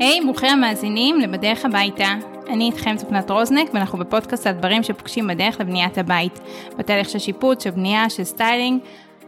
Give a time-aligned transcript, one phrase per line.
[0.00, 2.14] היי, hey, ברוכים המאזינים לבדרך הביתה.
[2.48, 6.40] אני איתכם צפנת רוזנק, ואנחנו בפודקאסט על דברים שפוגשים בדרך לבניית הבית.
[6.78, 8.80] בתהליך של שיפוץ, של בנייה, של סטיילינג,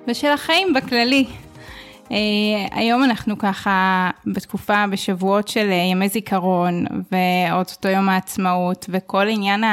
[0.08, 1.26] ושל החיים בכללי.
[2.04, 2.08] אה,
[2.70, 9.64] היום אנחנו ככה בתקופה, בשבועות של אה, ימי זיכרון, ואו-טו-טו יום העצמאות, וכל עניין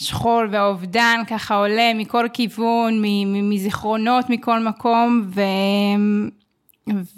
[0.00, 5.40] השכול והאובדן ככה עולה מכל כיוון, מזיכרונות מכל מקום, ו...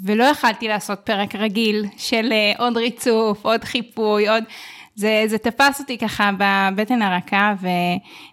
[0.05, 4.45] ולא יכלתי לעשות פרק רגיל של uh, עוד ריצוף, עוד חיפוי, עוד...
[4.95, 7.55] זה, זה תפס אותי ככה בבטן הרכה,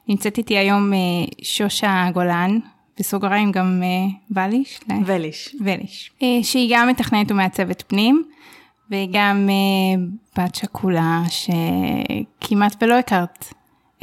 [0.08, 0.96] ונמצאת איתי היום uh,
[1.44, 2.60] שושה גולן,
[3.00, 4.80] בסוגריים גם uh, וליש?
[5.06, 5.56] וליש.
[5.62, 6.12] וליש.
[6.44, 8.24] שהיא גם מתכננת ומעצבת פנים,
[8.90, 13.54] והיא גם uh, בת שכולה שכמעט ולא הכרת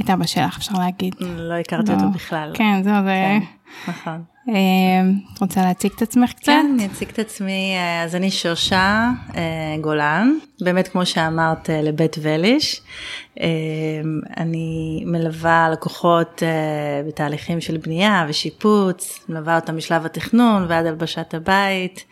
[0.01, 1.15] את אבא שלך, אפשר להגיד.
[1.21, 1.97] לא הכרתי לא.
[1.97, 2.53] אותו בכלל.
[2.55, 3.39] כן, זהו, זה...
[3.39, 4.32] כן, נכון.
[4.45, 6.47] את רוצה להציג את עצמך קצת?
[6.47, 7.75] כן, אני אציג את עצמי,
[8.05, 9.11] אז אני שושה
[9.81, 12.83] גולן, באמת כמו שאמרת לבית וליש.
[14.37, 16.43] אני מלווה לקוחות
[17.09, 22.05] בתהליכים של בנייה ושיפוץ, מלווה אותם משלב התכנון ועד הלבשת הבית.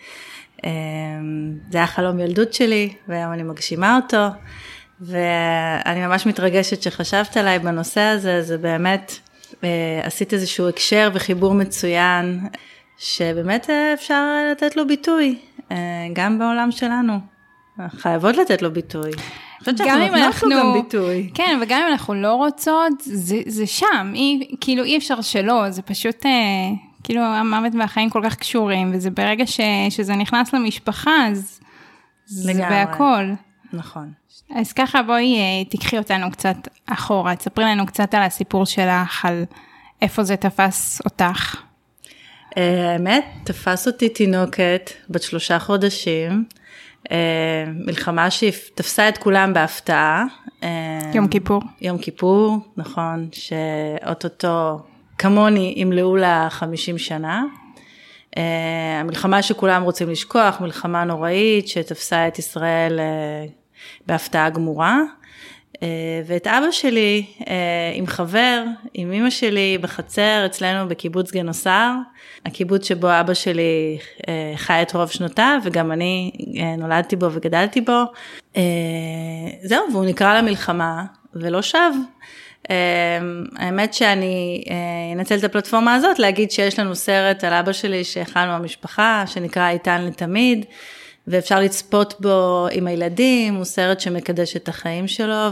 [1.70, 4.26] זה היה חלום ילדות שלי, והיום אני מגשימה אותו.
[5.00, 9.29] ואני ממש מתרגשת שחשבת עליי בנושא הזה, זה באמת אה,
[10.04, 12.40] עשית איזשהו הקשר וחיבור מצוין,
[12.98, 15.38] שבאמת אה, אפשר לתת לו ביטוי,
[15.72, 15.76] אה,
[16.12, 17.18] גם בעולם שלנו.
[17.88, 19.10] חייבות לתת לו ביטוי.
[19.86, 21.30] גם אם אנחנו, גם ביטוי.
[21.34, 25.82] כן, וגם אם אנחנו לא רוצות, זה, זה שם, אי, כאילו אי אפשר שלא, זה
[25.82, 26.30] פשוט, אה,
[27.04, 31.60] כאילו המוות והחיים כל כך קשורים, וזה ברגע ש, שזה נכנס למשפחה, אז
[32.26, 33.24] זה בהכל.
[33.72, 34.12] נכון.
[34.54, 39.44] אז ככה בואי אה, תיקחי אותנו קצת אחורה, תספרי לנו קצת על הסיפור שלך, על
[40.02, 41.56] איפה זה תפס אותך.
[42.56, 46.44] אה, האמת, תפס אותי תינוקת בת שלושה חודשים,
[47.10, 50.24] אה, מלחמה שתפסה את כולם בהפתעה.
[51.14, 51.62] יום כיפור.
[51.80, 54.78] יום כיפור, נכון, שאו-טו-טו
[55.18, 57.42] כמוני ימלאו לה 50 שנה.
[59.00, 63.00] המלחמה שכולם רוצים לשכוח, מלחמה נוראית שתפסה את ישראל
[64.06, 65.00] בהפתעה גמורה.
[65.82, 67.54] אה, ואת אבא שלי אה,
[67.94, 71.90] עם חבר, עם אמא שלי בחצר אצלנו בקיבוץ גנוסר,
[72.46, 76.30] הקיבוץ שבו אבא שלי אה, חי את רוב שנותיו וגם אני
[76.78, 78.02] נולדתי בו וגדלתי בו.
[79.62, 81.90] זהו, והוא נקרא למלחמה ולא שב.
[83.56, 84.64] האמת שאני
[85.16, 90.04] אנצל את הפלטפורמה הזאת להגיד שיש לנו סרט על אבא שלי שהכנו במשפחה, שנקרא איתן
[90.04, 90.64] לתמיד.
[91.26, 95.46] ואפשר לצפות בו עם הילדים, הוא סרט שמקדש את החיים שלו,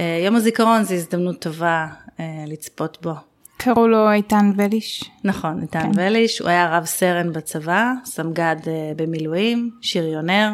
[0.00, 1.86] ויום הזיכרון זו הזדמנות טובה
[2.20, 3.12] אה, לצפות בו.
[3.56, 5.04] קראו לו איתן וליש.
[5.24, 5.90] נכון, איתן כן.
[5.94, 10.50] וליש, הוא היה רב סרן בצבא, סמג"ד אה, במילואים, שריונר.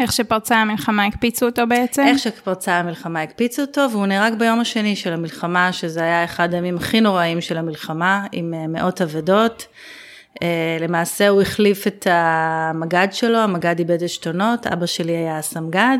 [0.00, 2.02] איך שפרצה המלחמה הקפיצו אותו בעצם?
[2.06, 6.76] איך שפרצה המלחמה הקפיצו אותו, והוא נהרג ביום השני של המלחמה, שזה היה אחד הימים
[6.76, 9.66] הכי נוראים של המלחמה, עם אה, מאות אבדות.
[10.42, 15.98] אה, למעשה הוא החליף את המג"ד שלו, המג"ד איבד עשתונות, אבא שלי היה הסמג"ד,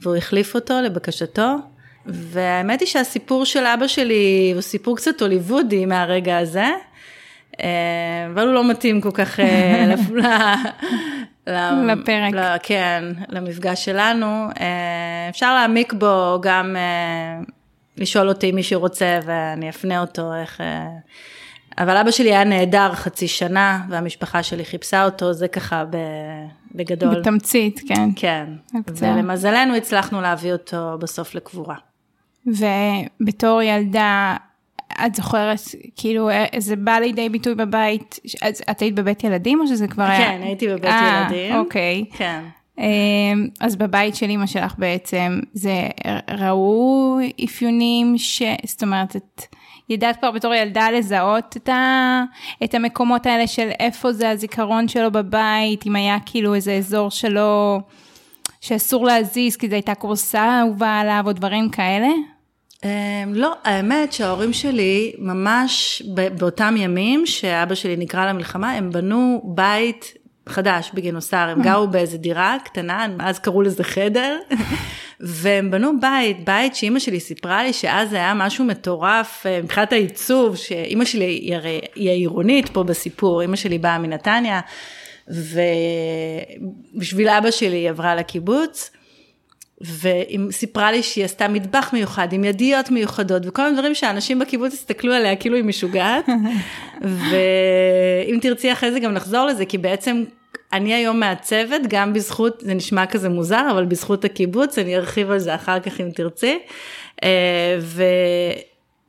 [0.00, 1.56] והוא החליף אותו לבקשתו.
[2.06, 6.66] והאמת היא שהסיפור של אבא שלי הוא סיפור קצת הוליוודי מהרגע הזה,
[7.60, 9.86] אה, אבל הוא לא מתאים כל כך אה,
[11.86, 12.34] לפרק.
[12.62, 14.48] כן, למפגש שלנו.
[15.30, 16.76] אפשר להעמיק בו גם
[17.96, 20.60] לשאול אותי מי שרוצה ואני אפנה אותו איך...
[21.78, 25.84] אבל אבא שלי היה נהדר חצי שנה, והמשפחה שלי חיפשה אותו, זה ככה
[26.74, 27.20] בגדול.
[27.20, 28.08] בתמצית, כן.
[28.16, 29.06] כן, הקצר.
[29.06, 31.76] ולמזלנו הצלחנו להביא אותו בסוף לקבורה.
[32.46, 34.36] ובתור ילדה,
[35.06, 35.60] את זוכרת,
[35.96, 36.28] כאילו,
[36.58, 38.20] זה בא לידי ביטוי בבית,
[38.70, 40.26] את היית בבית ילדים או שזה כבר היה?
[40.26, 41.56] כן, הייתי בבית 아, אה, ילדים.
[41.56, 42.04] אוקיי.
[42.16, 42.44] כן.
[42.78, 45.88] אמ, אז בבית של אימא שלך בעצם, זה
[46.30, 48.42] ראו אפיונים ש...
[48.66, 49.42] זאת אומרת, את...
[49.92, 52.22] ידעת כבר בתור ילדה לזהות את, ה,
[52.64, 57.80] את המקומות האלה של איפה זה הזיכרון שלו בבית, אם היה כאילו איזה אזור שלו,
[58.60, 62.08] שאסור להזיז כי זו הייתה כורסה אהובה עליו או דברים כאלה?
[62.82, 62.84] Um,
[63.28, 66.02] לא, האמת שההורים שלי ממש
[66.38, 70.14] באותם ימים שאבא שלי נקרא למלחמה, הם בנו בית
[70.48, 71.64] חדש בגינוסר, הם mm.
[71.64, 74.38] גרו באיזה דירה קטנה, אז קראו לזה חדר,
[75.24, 80.56] והם בנו בית, בית שאימא שלי סיפרה לי שאז היה משהו מטורף אה, מבחינת העיצוב,
[80.56, 84.60] שאימא שלי היא הרי, היא העירונית פה בסיפור, אימא שלי באה מנתניה,
[86.94, 88.90] ובשביל אבא שלי היא עברה לקיבוץ.
[89.80, 94.72] והיא סיפרה לי שהיא עשתה מטבח מיוחד עם ידיות מיוחדות וכל מיני דברים שאנשים בקיבוץ
[94.72, 96.28] הסתכלו עליה כאילו היא משוגעת.
[97.28, 100.24] ואם תרצי אחרי זה גם נחזור לזה, כי בעצם
[100.72, 105.38] אני היום מעצבת גם בזכות, זה נשמע כזה מוזר, אבל בזכות הקיבוץ, אני ארחיב על
[105.38, 106.58] זה אחר כך אם תרצי.
[107.24, 108.02] אה, ו...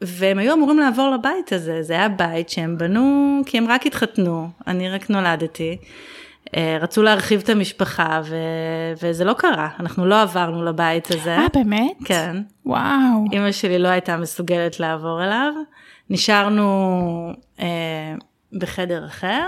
[0.01, 4.49] והם היו אמורים לעבור לבית הזה, זה היה בית שהם בנו כי הם רק התחתנו,
[4.67, 5.77] אני רק נולדתי.
[6.55, 8.35] אה, רצו להרחיב את המשפחה ו...
[9.03, 11.37] וזה לא קרה, אנחנו לא עברנו לבית הזה.
[11.37, 11.97] אה, באמת?
[12.05, 12.37] כן.
[12.65, 13.25] וואו.
[13.31, 15.53] אימא שלי לא הייתה מסוגלת לעבור אליו.
[16.09, 18.15] נשארנו אה,
[18.53, 19.47] בחדר אחר.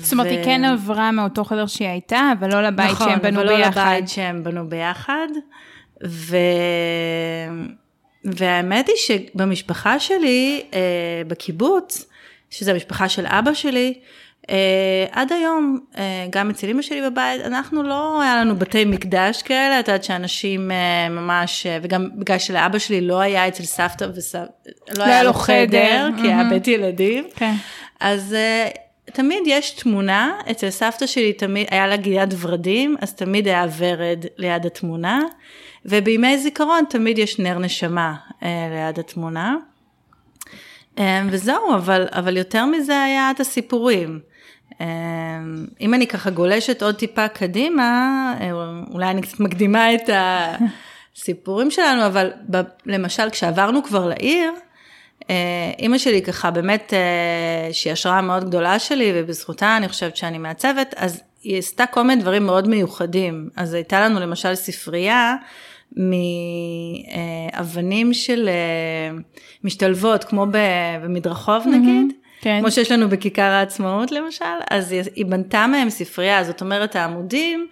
[0.00, 3.40] זאת אומרת, היא כן עברה מאותו חדר שהיא הייתה, אבל לא לבית נכון, שהם בנו
[3.40, 3.80] אבל לא ביחד.
[3.80, 5.28] לבית שהם בנו ביחד.
[6.06, 6.36] ו...
[8.24, 10.78] והאמת היא שבמשפחה שלי, אה,
[11.28, 12.06] בקיבוץ,
[12.50, 13.94] שזה המשפחה של אבא שלי,
[14.50, 19.42] אה, עד היום, אה, גם אצל אמא שלי בבית, אנחנו לא, היה לנו בתי מקדש
[19.42, 24.06] כאלה, את יודעת שאנשים אה, ממש, אה, וגם בגלל שלאבא שלי לא היה אצל סבתא
[24.14, 26.50] וסבתא, לא היה לו חדר, כי היה מהמם.
[26.50, 27.24] בית ילדים.
[27.36, 27.54] כן.
[28.00, 33.48] אז uh, תמיד יש תמונה, אצל סבתא שלי תמיד, היה לה גיית ורדים, אז תמיד
[33.48, 35.22] היה ורד ליד התמונה,
[35.84, 39.56] ובימי זיכרון תמיד יש נר נשמה uh, ליד התמונה.
[40.96, 44.20] Um, וזהו, אבל, אבל יותר מזה היה את הסיפורים.
[44.72, 44.74] Um,
[45.80, 48.50] אם אני ככה גולשת עוד טיפה קדימה, אה,
[48.90, 50.10] אולי אני קצת מקדימה את
[51.16, 54.58] הסיפורים שלנו, אבל ב, למשל כשעברנו כבר לעיר, אה,
[55.78, 60.94] אימא שלי ככה באמת, אה, שהיא השראה מאוד גדולה שלי, ובזכותה אני חושבת שאני מעצבת,
[60.96, 63.48] אז היא עשתה כל מיני דברים מאוד מיוחדים.
[63.56, 65.36] אז הייתה לנו למשל ספרייה
[67.56, 69.16] מאבנים של אה,
[69.64, 72.12] משתלבות, כמו במדרחוב נגיד.
[72.40, 72.60] כן.
[72.60, 77.66] כמו שיש לנו בכיכר העצמאות למשל, אז היא, בנתה מהם ספרייה, זאת אומרת העמודים,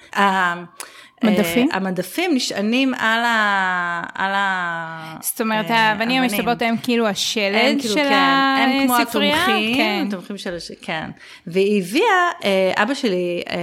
[1.24, 1.68] מדפים?
[1.70, 4.02] אה, המדפים נשענים על ה...
[4.14, 5.16] על ה...
[5.20, 6.22] זאת אומרת, אה, האבנים אבנים.
[6.22, 9.44] המשתלבות הם כאילו השלד הם כאילו, של כן, הם כמו הספרייה?
[9.44, 10.04] התומכים, כן.
[10.08, 10.56] התומכים של.
[10.82, 11.10] כן.
[11.46, 13.56] והיא הביאה, אה, אבא שלי אה,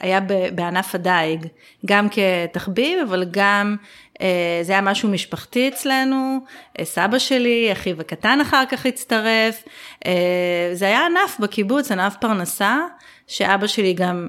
[0.00, 1.46] היה ב- בענף הדייג,
[1.86, 3.76] גם כתחביב, אבל גם,
[4.62, 6.38] זה היה משהו משפחתי אצלנו,
[6.82, 9.64] סבא שלי, אחיו הקטן אחר כך הצטרף,
[10.72, 12.78] זה היה ענף בקיבוץ, ענף פרנסה,
[13.26, 14.28] שאבא שלי גם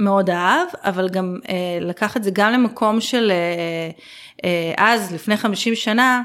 [0.00, 3.90] מאוד אהב, אבל גם אה, לקח את זה גם למקום של אה,
[4.44, 6.22] אה, אז, לפני 50 שנה,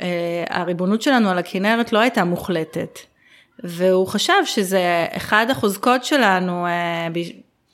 [0.00, 2.98] אה, הריבונות שלנו על הכנרת לא הייתה מוחלטת.
[3.64, 7.08] והוא חשב שזה אחד החוזקות שלנו, אה,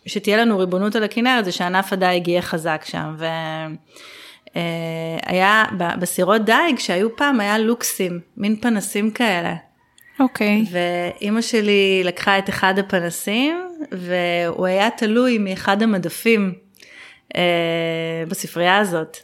[0.06, 3.17] שתהיה לנו ריבונות על הכנרת, זה שענף הדייג יהיה חזק שם.
[5.27, 5.65] והיה,
[6.00, 9.55] בסירות דייג שהיו פעם, היה לוקסים, מין פנסים כאלה.
[10.21, 10.65] אוקיי.
[10.71, 16.52] ואימא שלי לקחה את אחד הפנסים, והוא היה תלוי מאחד המדפים
[17.36, 17.42] אה,
[18.28, 19.16] בספרייה הזאת.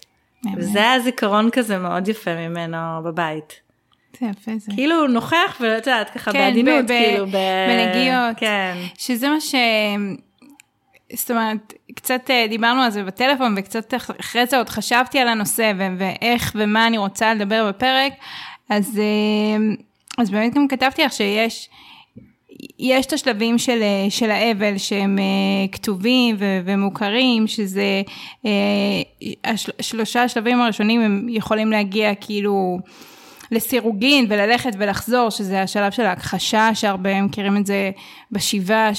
[0.44, 0.56] באמת.
[0.58, 3.60] וזה היה זיכרון כזה מאוד יפה ממנו בבית.
[4.20, 4.72] זה יפה זה.
[4.74, 7.36] כאילו הוא נוכח ואת יודעת ככה כן, בעדינות, ב- כאילו ב...
[7.68, 8.36] בנגיעות.
[8.36, 8.74] כן.
[8.98, 9.54] שזה מה ש...
[11.12, 15.28] זאת אומרת, קצת אה, דיברנו על זה בטלפון, וקצת אח- אחרי זה עוד חשבתי על
[15.28, 18.12] הנושא, ו- ואיך ומה אני רוצה לדבר בפרק,
[18.70, 19.74] אז, אה,
[20.18, 21.68] אז באמת גם כתבתי לך שיש...
[22.78, 28.02] יש את השלבים של, אה, של האבל שהם אה, כתובים ו- ומוכרים, שזה
[28.46, 28.50] אה,
[29.44, 32.78] השל, שלושה השלבים הראשונים הם יכולים להגיע כאילו
[33.50, 37.90] לסירוגין וללכת ולחזור, שזה השלב של ההכחשה, שהרבה מכירים את זה
[38.32, 38.90] בשבעה,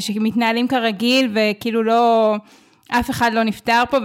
[0.00, 2.36] שמתנהלים כרגיל וכאילו לא,
[2.88, 3.96] אף אחד לא נפטר פה,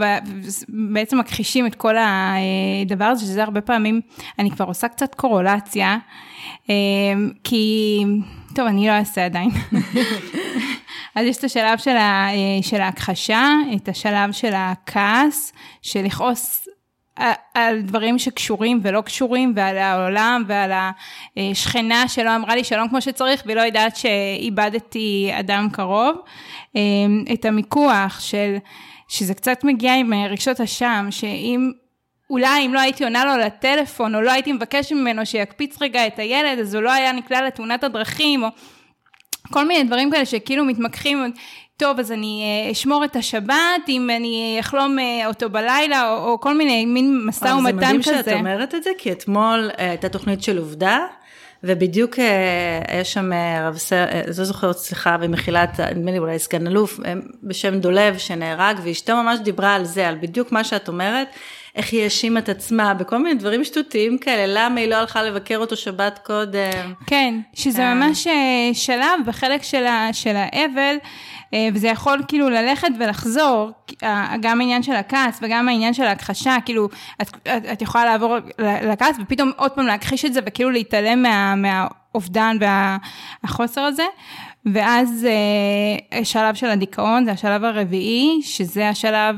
[0.69, 4.01] ובעצם מכחישים את כל הדבר הזה, שזה הרבה פעמים,
[4.39, 5.97] אני כבר עושה קצת קורולציה,
[7.43, 8.03] כי,
[8.55, 9.49] טוב, אני לא אעשה עדיין.
[11.15, 12.27] אז יש את השלב של, ה,
[12.61, 16.67] של ההכחשה, את השלב של הכעס, של לכעוס
[17.15, 20.71] על- על דברים שקשורים ולא קשורים, ועל העולם ועל
[21.37, 26.15] השכנה שלא אמרה לי שלום כמו שצריך, והיא לא יודעת שאיבדתי אדם קרוב.
[26.75, 26.81] אה,
[27.33, 28.55] את המיקוח של,
[29.07, 31.71] שזה קצת מגיע עם אה, רגשות אשם, שאם...
[32.29, 36.19] אולי אם לא הייתי עונה לו לטלפון, או לא הייתי מבקש ממנו שיקפיץ רגע את
[36.19, 38.49] הילד, אז הוא לא היה נקלע לתאונת הדרכים, או
[39.51, 41.31] כל מיני דברים כאלה שכאילו מתמקחים,
[41.77, 46.39] טוב, אז אני אה, אשמור את השבת, אם אני אחלום אה, אותו בלילה, או, או
[46.39, 48.23] כל מיני מין משא ומתן זה מדהים כזה.
[48.23, 50.99] שאת אומרת את זה, כי אתמול אה, הייתה תוכנית של עובדה,
[51.63, 52.15] ובדיוק
[52.87, 53.31] היה שם
[53.61, 56.99] רב סר, לא זוכרת, סליחה, במחילת, נדמה לי אולי סגן אלוף,
[57.43, 61.27] בשם דולב שנהרג, ואשתו ממש דיברה על זה, על בדיוק מה שאת אומרת,
[61.75, 65.57] איך היא האשימה את עצמה בכל מיני דברים שטותיים כאלה, למה היא לא הלכה לבקר
[65.57, 66.93] אותו שבת קודם.
[67.07, 67.93] כן, שזה כן.
[67.93, 70.95] ממש אה, שלב בחלק של, ה, של האבל,
[71.53, 73.71] אה, וזה יכול כאילו ללכת ולחזור,
[74.03, 76.89] אה, גם העניין של הכעס וגם העניין של ההכחשה, כאילו,
[77.21, 81.55] את, את, את יכולה לעבור לכעס ופתאום עוד פעם להכחיש את זה וכאילו להתעלם מה,
[81.55, 82.57] מה, האובדן
[83.43, 84.03] והחוסר הזה.
[84.73, 89.35] ואז אה, השלב של הדיכאון זה השלב הרביעי, שזה השלב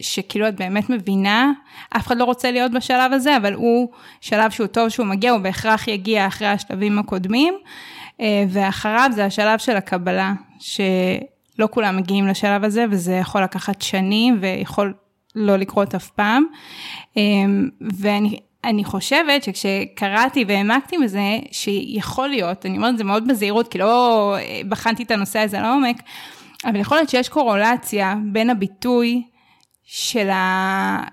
[0.00, 1.52] שכאילו את באמת מבינה,
[1.96, 3.88] אף אחד לא רוצה להיות בשלב הזה, אבל הוא
[4.20, 7.54] שלב שהוא טוב שהוא מגיע, הוא בהכרח יגיע אחרי השלבים הקודמים,
[8.20, 14.38] אה, ואחריו זה השלב של הקבלה, שלא כולם מגיעים לשלב הזה, וזה יכול לקחת שנים,
[14.40, 14.94] ויכול
[15.34, 16.44] לא לקרות אף פעם.
[17.16, 17.22] אה,
[17.80, 23.78] ואני אני חושבת שכשקראתי והעמקתי בזה, שיכול להיות, אני אומרת את זה מאוד בזהירות, כי
[23.78, 26.02] לא אה, בחנתי את הנושא הזה לעומק,
[26.64, 29.22] אבל יכול להיות שיש קורולציה בין הביטוי
[29.84, 31.04] של, ה...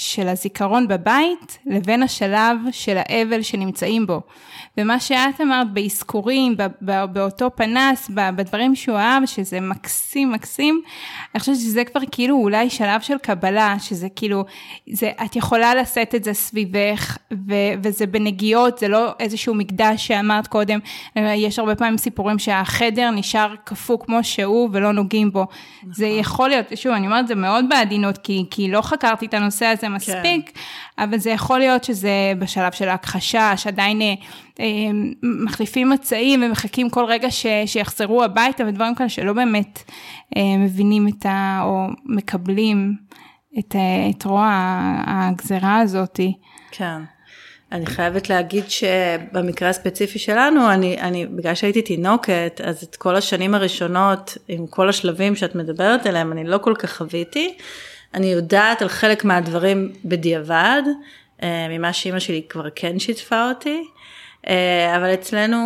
[0.00, 4.20] של הזיכרון בבית לבין השלב של האבל שנמצאים בו.
[4.78, 6.56] ומה שאת אמרת באזכורים,
[7.12, 10.82] באותו פנס, בדברים שהוא אהב, שזה מקסים מקסים,
[11.34, 14.44] אני חושבת שזה כבר כאילו אולי שלב של קבלה, שזה כאילו,
[14.92, 20.46] זה, את יכולה לשאת את זה סביבך, ו, וזה בנגיעות, זה לא איזשהו מקדש שאמרת
[20.46, 20.78] קודם,
[21.16, 25.42] יש הרבה פעמים סיפורים שהחדר נשאר קפוא כמו שהוא ולא נוגעים בו.
[25.42, 25.92] נכון.
[25.92, 29.66] זה יכול להיות, שוב, אני אומרת זה מאוד בעדינות, כי, כי לא חקרתי את הנושא
[29.66, 31.04] הזה מספיק, כן.
[31.04, 34.14] אבל זה יכול להיות שזה בשלב של ההכחשה, שעדיין אה,
[34.60, 34.64] אה,
[35.22, 39.82] מחליפים מצעים ומחכים כל רגע ש, שיחזרו הביתה ודברים כאלה שלא באמת
[40.36, 41.60] אה, מבינים את ה...
[41.64, 42.94] או מקבלים
[43.58, 44.48] את, אה, את רוע
[45.06, 46.32] הגזרה הזאתי.
[46.70, 47.00] כן.
[47.72, 53.54] אני חייבת להגיד שבמקרה הספציפי שלנו, אני, אני, בגלל שהייתי תינוקת, אז את כל השנים
[53.54, 57.54] הראשונות, עם כל השלבים שאת מדברת עליהם, אני לא כל כך חוויתי.
[58.14, 60.82] אני יודעת על חלק מהדברים בדיעבד,
[61.42, 63.82] אה, ממה שאימא שלי כבר כן שיתפה אותי,
[64.48, 65.58] אה, אבל אצלנו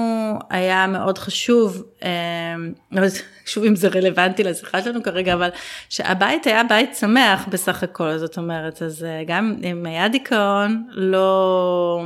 [0.51, 2.55] היה מאוד חשוב, אה,
[3.47, 5.51] שוב אם זה רלוונטי לשיחה שלנו כרגע, אבל
[5.89, 12.05] שהבית היה בית שמח בסך הכל, זאת אומרת, אז גם אם היה דיכאון, לא...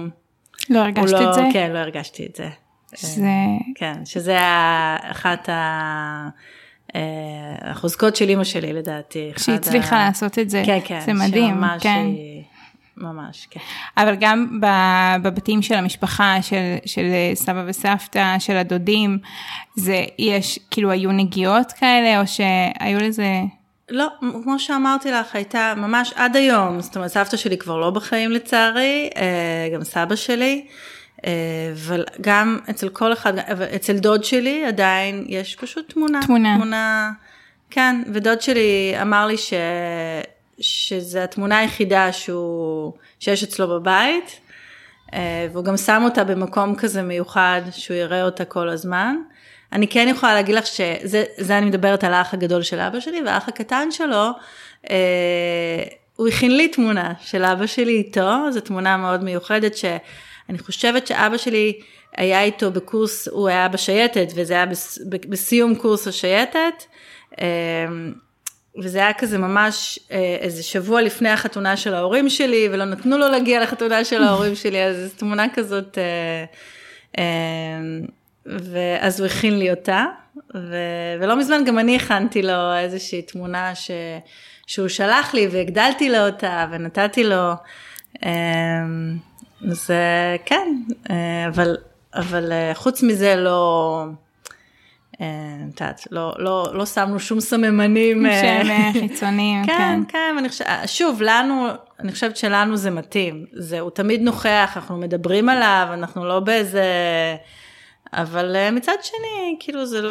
[0.71, 1.43] לא הרגשת לא, את זה?
[1.53, 2.49] כן, לא הרגשתי את זה.
[2.97, 3.31] שזה...
[3.75, 4.37] כן, שזה
[5.11, 6.29] אחת ה...
[6.97, 7.01] אה,
[7.71, 9.33] החוזקות של אימא שלי לדעתי.
[9.37, 10.07] שהיא הצליחה ה...
[10.07, 12.05] לעשות את זה, כן, כן, זה מדהים, שממש כן.
[12.07, 12.43] היא...
[12.97, 13.61] ממש, כן.
[13.97, 14.61] אבל גם
[15.23, 17.05] בבתים של המשפחה, של, של
[17.35, 19.19] סבא וסבתא, של הדודים,
[19.77, 23.41] זה, יש, כאילו, היו נגיעות כאלה, או שהיו לזה...
[23.91, 24.07] לא,
[24.43, 29.11] כמו שאמרתי לך, הייתה ממש עד היום, זאת אומרת, סבתא שלי כבר לא בחיים לצערי,
[29.17, 30.67] אה, גם סבא שלי.
[31.27, 31.31] אה,
[31.73, 33.39] אבל גם אצל כל אחד,
[33.77, 36.21] אצל דוד שלי עדיין יש פשוט תמונה.
[36.27, 36.55] תמונה.
[36.57, 37.13] תמונה,
[37.71, 39.53] כן, ודוד שלי אמר לי ש,
[40.61, 44.41] שזה התמונה היחידה שהוא, שיש אצלו בבית,
[45.15, 49.17] אה, והוא גם שם אותה במקום כזה מיוחד, שהוא יראה אותה כל הזמן.
[49.73, 53.49] אני כן יכולה להגיד לך שזה אני מדברת על האח הגדול של אבא שלי, והאח
[53.49, 54.31] הקטן שלו,
[54.91, 54.97] אה,
[56.17, 59.85] הוא הכין לי תמונה של אבא שלי איתו, זו תמונה מאוד מיוחדת ש...
[60.49, 61.81] אני חושבת שאבא שלי
[62.17, 64.67] היה איתו בקורס, הוא היה בשייטת, וזה היה
[65.29, 66.85] בסיום קורס השייטת.
[67.41, 68.13] אמ,
[68.83, 73.29] וזה היה כזה ממש אה, איזה שבוע לפני החתונה של ההורים שלי, ולא נתנו לו
[73.29, 76.45] להגיע לחתונה של ההורים שלי, אז זו תמונה כזאת, אה,
[77.19, 78.07] אמ,
[78.47, 80.05] ואז הוא הכין לי אותה,
[80.55, 80.77] ו,
[81.21, 83.91] ולא מזמן גם אני הכנתי לו איזושהי תמונה ש,
[84.67, 87.53] שהוא שלח לי, והגדלתי לו אותה, ונתתי לו.
[88.25, 89.17] אמ,
[89.71, 89.91] אז
[90.45, 90.77] כן,
[91.11, 91.77] אה, אבל,
[92.15, 94.05] אבל אה, חוץ מזה לא,
[95.21, 95.27] אה,
[95.75, 98.27] את יודעת, לא, לא, לא שמנו שום סממנים.
[98.41, 99.77] שהם חיצוניים, כן.
[99.77, 101.67] כן, כן, חושבת, שוב, לנו,
[102.01, 103.47] אני חושבת שלנו זה מתאים.
[103.53, 106.85] זה, הוא תמיד נוכח, אנחנו מדברים עליו, אנחנו לא באיזה...
[108.13, 110.03] אבל מצד שני, כאילו זה...
[110.03, 110.11] לא,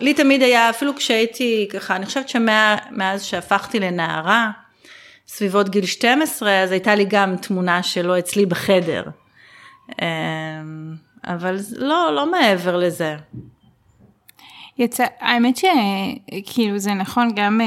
[0.00, 4.50] לי תמיד היה, אפילו כשהייתי ככה, אני חושבת שמאז שהפכתי לנערה,
[5.28, 9.04] סביבות גיל 12, אז הייתה לי גם תמונה שלו אצלי בחדר.
[10.02, 13.16] אמ, אבל לא, לא מעבר לזה.
[14.78, 17.66] יצא, האמת שכאילו זה נכון גם, אה,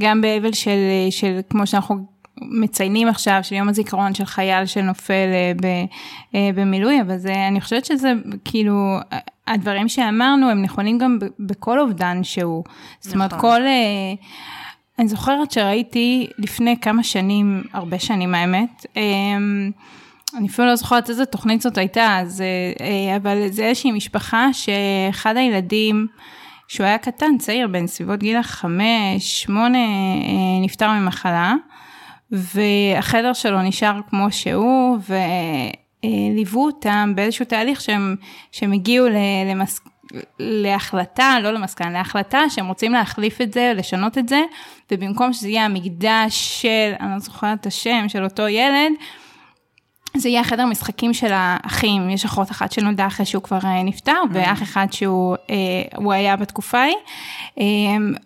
[0.00, 0.78] גם באבל של,
[1.10, 1.96] של כמו שאנחנו
[2.40, 5.66] מציינים עכשיו, של יום הזיכרון של חייל שנופל אה, ב,
[6.34, 8.12] אה, במילוי, אבל זה, אני חושבת שזה
[8.44, 8.98] כאילו,
[9.46, 12.64] הדברים שאמרנו הם נכונים גם בכל אובדן שהוא.
[12.66, 12.74] נכון.
[13.00, 13.40] זאת אומרת, נכון.
[13.40, 13.60] כל...
[14.98, 19.70] אני זוכרת שראיתי לפני כמה שנים, הרבה שנים האמת, אמ,
[20.36, 22.40] אני אפילו לא זוכרת איזה תוכנית זאת הייתה, אז,
[22.80, 26.06] אה, אבל זה איזושהי משפחה שאחד הילדים,
[26.68, 31.54] שהוא היה קטן, צעיר, בין סביבות גיל החמש, שמונה, אה, נפטר ממחלה,
[32.30, 34.98] והחדר שלו נשאר כמו שהוא,
[36.04, 38.16] וליוו אותם באיזשהו תהליך שהם,
[38.52, 39.06] שהם הגיעו
[39.50, 39.80] למס...
[40.38, 44.42] להחלטה, לא למסקנה, להחלטה שהם רוצים להחליף את זה, לשנות את זה,
[44.92, 48.92] ובמקום שזה יהיה המקדש של, אני לא זוכרת את השם, של אותו ילד,
[50.16, 54.12] זה יהיה החדר משחקים של האחים, יש אחות אחת שנולדה אחרי שהוא כבר אה, נפטר,
[54.12, 54.28] mm.
[54.32, 56.94] ואח אחד שהוא אה, היה בתקופה ההיא.
[57.60, 57.64] אה,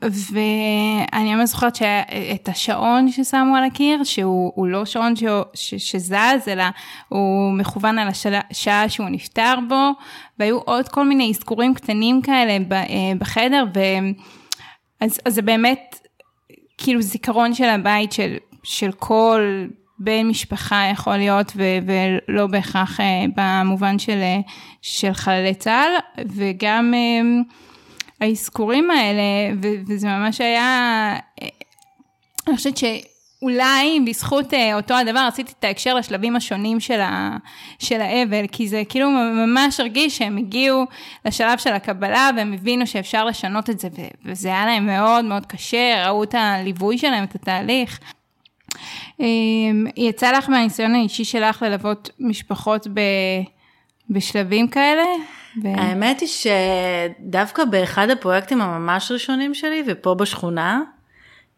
[0.03, 5.25] ואני ממש זוכרת שאת השעון ששמו על הקיר, שהוא לא שעון ש,
[5.55, 6.65] ש, שזז, אלא
[7.09, 8.09] הוא מכוון על
[8.51, 9.91] השעה שהוא נפטר בו,
[10.39, 12.59] והיו עוד כל מיני אזכורים קטנים כאלה
[13.19, 16.08] בחדר, ואז אז זה באמת
[16.79, 19.67] כאילו זיכרון של הבית של, של כל
[19.99, 21.79] בן משפחה יכול להיות, ו-
[22.29, 23.03] ולא בהכרח uh,
[23.37, 24.51] במובן של, uh,
[24.83, 27.53] של חללי צה"ל, וגם uh,
[28.21, 31.17] האזכורים האלה, ו- וזה ממש היה,
[32.49, 32.77] אני חושבת
[33.41, 37.37] שאולי בזכות uh, אותו הדבר עשיתי את ההקשר לשלבים השונים של, ה-
[37.79, 40.85] של האבל, כי זה כאילו ממש הרגיש שהם הגיעו
[41.25, 43.89] לשלב של הקבלה והם הבינו שאפשר לשנות את זה,
[44.25, 48.01] וזה היה להם מאוד מאוד קשה, ראו את הליווי שלהם, את התהליך.
[49.21, 53.01] אמ, יצא לך מהניסיון האישי שלך ללוות משפחות ב...
[54.11, 55.05] בשלבים כאלה?
[55.63, 55.69] ו...
[55.77, 60.83] האמת היא שדווקא באחד הפרויקטים הממש ראשונים שלי, ופה בשכונה,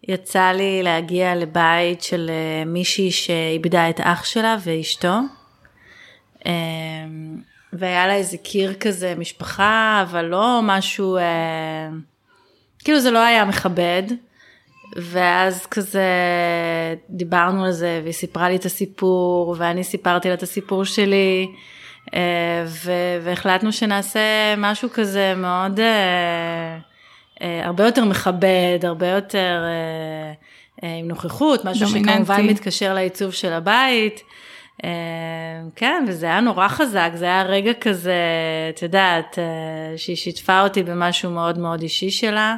[0.09, 5.15] יצא לי להגיע לבית של אה, מישהי שאיבדה את אח שלה ואשתו.
[6.47, 6.53] אמ,
[7.73, 11.89] והיה לה איזה קיר כזה, משפחה, אבל לא משהו, אה,
[12.79, 14.03] כאילו זה לא היה מכבד.
[14.97, 16.05] ואז כזה
[17.11, 21.49] דיברנו על זה והיא סיפרה לי את הסיפור ואני סיפרתי לה את הסיפור שלי
[22.15, 22.65] אה,
[23.23, 26.79] והחלטנו שנעשה משהו כזה מאוד אה, אה,
[27.41, 29.63] הרבה יותר מכבד הרבה יותר
[30.83, 32.13] עם נוכחות משהו דומיננטי.
[32.13, 34.23] שכמובן מתקשר לעיצוב של הבית.
[35.77, 38.15] כן וזה היה נורא חזק זה היה רגע כזה
[38.75, 39.39] את יודעת
[39.97, 42.57] שהיא שיתפה אותי במשהו מאוד מאוד אישי שלה.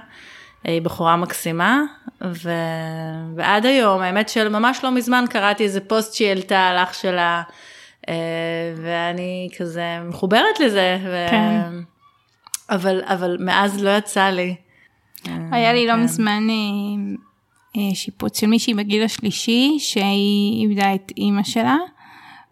[0.65, 1.83] היא בחורה מקסימה,
[2.25, 2.53] ו...
[3.37, 7.43] ועד היום, האמת של ממש לא מזמן קראתי איזה פוסט שהיא העלתה על אח שלה,
[8.09, 8.15] אה,
[8.77, 11.27] ואני כזה מחוברת לזה, ו...
[11.31, 11.71] כן.
[12.71, 14.55] אבל, אבל מאז לא יצא לי.
[15.51, 16.03] היה לי לא כן.
[16.03, 16.47] מזמן
[17.77, 21.77] אה, שיפוץ של מישהי בגיל השלישי, שהיא איבדה את אימא שלה,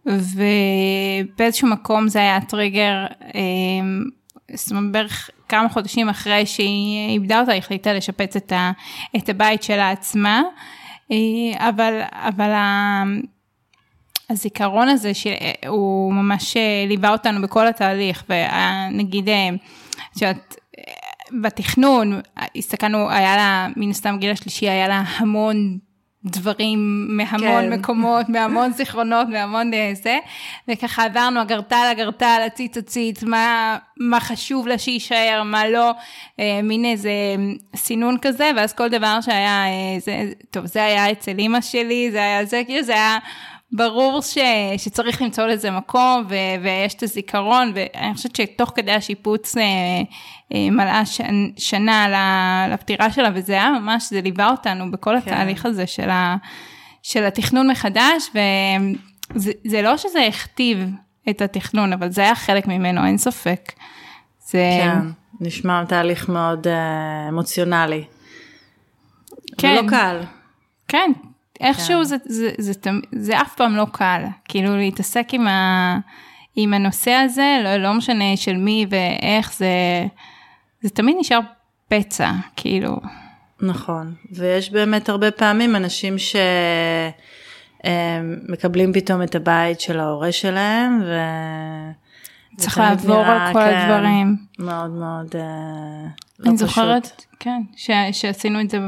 [0.07, 3.07] ובאיזשהו מקום זה היה טריגר,
[4.55, 8.73] זאת אומרת בערך כמה חודשים אחרי שהיא איבדה אותה, היא החליטה לשפץ את, ה,
[9.17, 10.43] את הבית שלה עצמה.
[11.13, 12.53] אה, אבל, אבל
[14.31, 19.49] הזיכרון הזה שהוא ממש אה, ליווה אותנו בכל התהליך, ונגיד, אה,
[20.13, 20.57] את יודעת,
[21.33, 22.21] בתכנון,
[22.57, 25.79] הסתכלנו, היה לה, מן הסתם גיל השלישי, היה לה המון
[26.25, 27.73] דברים מהמון כן.
[27.73, 30.19] מקומות, מהמון זיכרונות, מהמון אה, זה,
[30.69, 35.93] וככה עברנו אגרטל אגרטל, עציץ עציץ, מה, מה חשוב לה שיישאר, מה לא,
[36.41, 37.11] אה, מין איזה
[37.77, 42.19] סינון כזה, ואז כל דבר שהיה, אה, זה, טוב, זה היה אצל אימא שלי, זה
[42.19, 43.19] היה זה, כאילו זה היה
[43.73, 44.39] ברור ש,
[44.77, 49.63] שצריך למצוא לזה מקום ו, ויש את הזיכרון ואני חושבת שתוך כדי השיפוץ אה,
[50.55, 51.21] אה, מלאה ש,
[51.57, 52.07] שנה
[52.73, 55.33] לפטירה שלה וזה היה ממש, זה ליווה אותנו בכל כן.
[55.33, 56.37] התהליך הזה של, ה,
[57.03, 58.31] של התכנון מחדש
[59.35, 60.85] וזה לא שזה הכתיב
[61.31, 63.73] את התכנון אבל זה היה חלק ממנו אין ספק.
[64.47, 64.81] זה...
[64.83, 64.99] כן,
[65.41, 68.05] נשמע תהליך מאוד אה, אמוציונלי.
[69.59, 69.77] כן.
[69.81, 70.21] ולא קל.
[70.89, 71.13] כן,
[71.61, 72.05] איכשהו כן.
[72.05, 75.99] זה, זה, זה, זה, זה אף פעם לא קל, כאילו להתעסק עם, ה,
[76.57, 79.67] עם הנושא הזה, לא, לא משנה של מי ואיך, זה,
[80.83, 81.41] זה תמיד נשאר
[81.89, 82.97] פצע, כאילו.
[83.61, 86.17] נכון, ויש באמת הרבה פעמים אנשים
[87.85, 91.15] שמקבלים פתאום את הבית של ההורה שלהם, ו...
[92.57, 94.37] צריך לעבור על כל כן, הדברים.
[94.59, 95.41] מאוד מאוד אה,
[96.39, 98.79] לא אני זוכרת, כן, ש, שעשינו את זה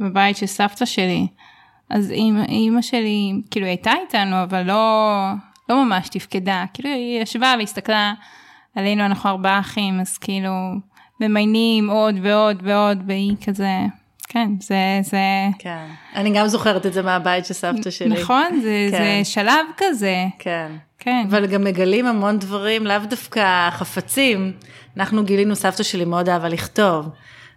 [0.00, 1.26] בבית של סבתא שלי.
[1.92, 2.10] אז
[2.48, 5.10] אימא שלי, כאילו היא הייתה איתנו, אבל לא,
[5.68, 6.64] לא ממש תפקדה.
[6.74, 8.14] כאילו היא ישבה והסתכלה
[8.76, 10.50] עלינו, אנחנו ארבעה אחים, אז כאילו
[11.20, 13.78] ממיינים עוד ועוד ועוד, והיא כזה,
[14.28, 15.18] כן, זה, זה...
[15.58, 18.08] כן, אני גם זוכרת את זה מהבית של סבתא שלי.
[18.08, 18.98] נכון, זה, כן.
[18.98, 20.26] זה שלב כזה.
[20.38, 20.72] כן.
[20.98, 21.24] כן.
[21.30, 24.52] אבל גם מגלים המון דברים, לאו דווקא חפצים.
[24.96, 27.08] אנחנו גילינו, סבתא שלי מאוד אהבה לכתוב.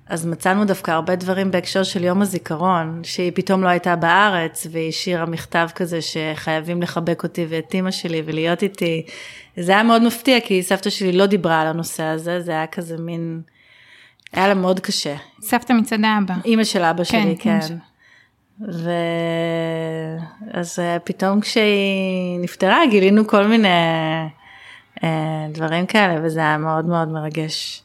[0.09, 4.89] אז מצאנו דווקא הרבה דברים בהקשר של יום הזיכרון, שהיא פתאום לא הייתה בארץ, והיא
[4.89, 9.05] השאירה מכתב כזה שחייבים לחבק אותי ואת אימא שלי ולהיות איתי.
[9.57, 12.97] זה היה מאוד מפתיע, כי סבתא שלי לא דיברה על הנושא הזה, זה היה כזה
[12.97, 13.41] מין,
[14.33, 15.15] היה לה מאוד קשה.
[15.41, 16.33] סבתא מצד האבא.
[16.45, 17.59] אימא של אבא כן, שלי, כן.
[17.67, 17.75] כן.
[18.71, 18.89] ו...
[20.53, 23.67] אז אה, פתאום כשהיא נפטרה גילינו כל מיני
[25.03, 27.84] אה, דברים כאלה, וזה היה מאוד מאוד מרגש.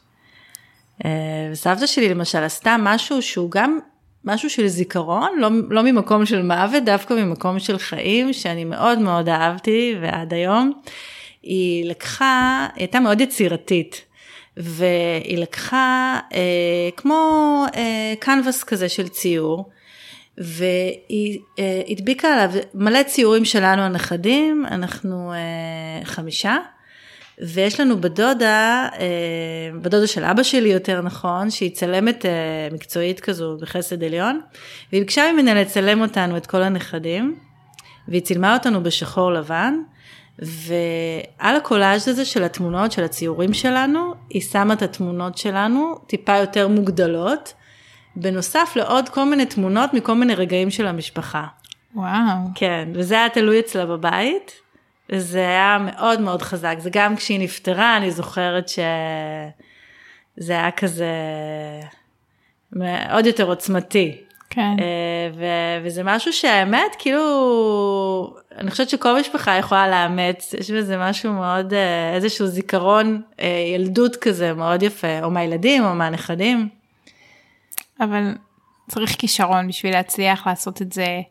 [1.05, 1.11] אה,
[1.51, 3.79] וסבתא שלי למשל עשתה משהו שהוא גם
[4.25, 9.29] משהו של זיכרון, לא, לא ממקום של מוות, דווקא ממקום של חיים, שאני מאוד מאוד
[9.29, 10.71] אהבתי ועד היום.
[11.43, 14.11] היא לקחה, היא הייתה מאוד יצירתית.
[14.57, 19.69] והיא לקחה אה, כמו אה, קנבס כזה של ציור,
[20.37, 26.57] והיא אה, הדביקה עליו מלא ציורים שלנו הנכדים, אנחנו אה, חמישה,
[27.41, 32.31] ויש לנו בדודה, אה, בדודה של אבא שלי יותר נכון, שהיא צלמת אה,
[32.71, 34.41] מקצועית כזו בחסד עליון,
[34.91, 37.35] והיא ביקשה ממנה לצלם אותנו, את כל הנכדים,
[38.07, 39.73] והיא צילמה אותנו בשחור לבן,
[40.39, 46.67] ועל הקולאז' הזה של התמונות, של הציורים שלנו, היא שמה את התמונות שלנו טיפה יותר
[46.67, 47.53] מוגדלות,
[48.15, 51.45] בנוסף לעוד כל מיני תמונות מכל מיני רגעים של המשפחה.
[51.95, 52.37] וואו.
[52.55, 54.51] כן, וזה היה תלוי אצלה בבית,
[55.09, 56.75] וזה היה מאוד מאוד חזק.
[56.79, 61.09] זה גם כשהיא נפטרה, אני זוכרת שזה היה כזה
[63.11, 64.17] עוד יותר עוצמתי.
[64.53, 64.75] כן.
[64.79, 71.33] אה, ו- וזה משהו שהאמת, כאילו, אני חושבת שכל משפחה יכולה לאמץ, יש בזה משהו
[71.33, 76.69] מאוד, אה, איזשהו זיכרון אה, ילדות כזה מאוד יפה, או מהילדים או מהנכדים.
[77.99, 78.35] אבל
[78.89, 81.21] צריך כישרון בשביל להצליח לעשות את זה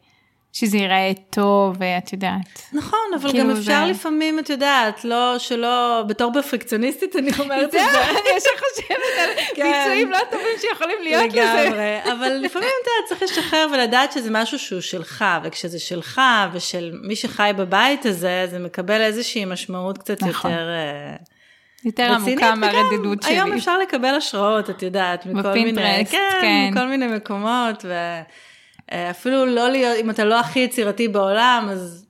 [0.53, 2.63] שזה ייראה טוב ואת יודעת.
[2.73, 7.65] נכון, אבל כאילו גם אפשר זה- לפעמים, את יודעת, לא, שלא, בתור פרפקציוניסטית אני אומרת
[7.69, 8.11] את זהו, זה.
[8.11, 9.73] אני ישר חושבת על כן.
[9.83, 11.65] ביצועים לא טובים שיכולים להיות לזה.
[11.65, 16.21] לגמרי, אבל לפעמים אתה צריך לשחרר ולדעת שזה משהו שהוא שלך, וכשזה שלך
[16.53, 20.51] ושל מי שחי בבית הזה, זה מקבל איזושהי משמעות קצת נכון.
[20.51, 21.17] יותר אה,
[21.85, 23.33] יותר עמוקה מהרדידות שלי.
[23.33, 26.69] היום אפשר לקבל השראות, את יודעת, מכל מיני, כן, כן.
[26.73, 27.85] מכל מיני מקומות,
[28.93, 32.07] ואפילו לא להיות, אם אתה לא הכי יצירתי בעולם, אז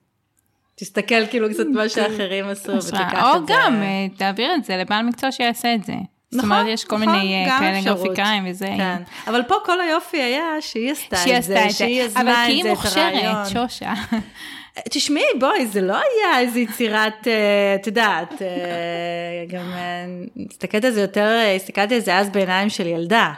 [0.74, 2.72] תסתכל כאילו קצת מה שאחרים עשו.
[2.72, 3.54] ותיקח או את זה.
[3.56, 5.92] גם אה, תעביר את זה לבעל מקצוע שיעשה את זה.
[6.30, 7.80] זאת נכון, אומרת, יש כל נכון, מיני אה, כאלה.
[7.84, 8.66] גרפיקאים וזה.
[8.76, 11.76] כן, אבל פה כל היופי היה שהיא עשתה שהיא את זה, עשתה את זה.
[11.76, 13.48] שהיא אבל יזמה כי היא מוכשרת.
[13.52, 13.92] שושה.
[14.90, 18.48] תשמעי, בואי, זה לא היה איזה יצירת, אה, את יודעת, אה,
[19.48, 23.32] גם אה, מסתכלת על זה יותר, אה, הסתכלתי על זה אז בעיניים של ילדה.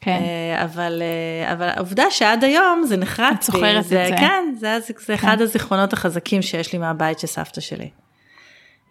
[0.00, 0.10] כן.
[0.20, 4.10] אה, אבל, אה, אבל העובדה שעד היום זה נחרט את זוכרת את זה.
[4.18, 7.90] כן, זה, זה, זה אחד הזיכרונות החזקים שיש לי מהבית של סבתא שלי.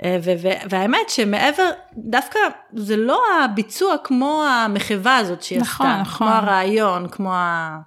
[0.03, 2.39] אה, ו- ו- והאמת שמעבר, דווקא
[2.73, 6.27] זה לא הביצוע כמו המחווה הזאת שהיא נכון, עשתה, נכון.
[6.27, 7.79] כמו הרעיון, כמו ה...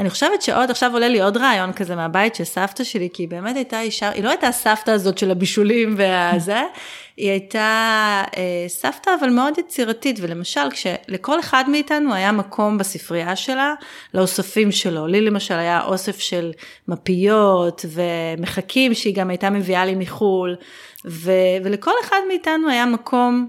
[0.00, 3.28] אני חושבת שעוד, עכשיו עולה לי עוד רעיון כזה מהבית של סבתא שלי, כי היא
[3.28, 6.62] באמת הייתה אישה, היא לא הייתה הסבתא הזאת של הבישולים והזה,
[7.16, 13.74] היא הייתה אה, סבתא אבל מאוד יצירתית, ולמשל כשלכל אחד מאיתנו היה מקום בספרייה שלה
[14.14, 16.52] לאוספים שלו, לי למשל היה אוסף של
[16.88, 20.56] מפיות ומחקים שהיא גם הייתה מביאה לי מחו"ל,
[21.04, 21.32] ו,
[21.64, 23.48] ולכל אחד מאיתנו היה מקום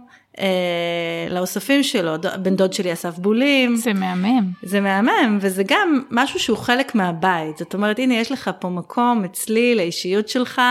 [1.29, 3.75] לאוספים שלו, בן דוד שלי אסף בולים.
[3.75, 4.51] זה מהמם.
[4.63, 7.57] זה מהמם, וזה גם משהו שהוא חלק מהבית.
[7.57, 10.61] זאת אומרת, הנה, יש לך פה מקום אצלי, לאישיות שלך.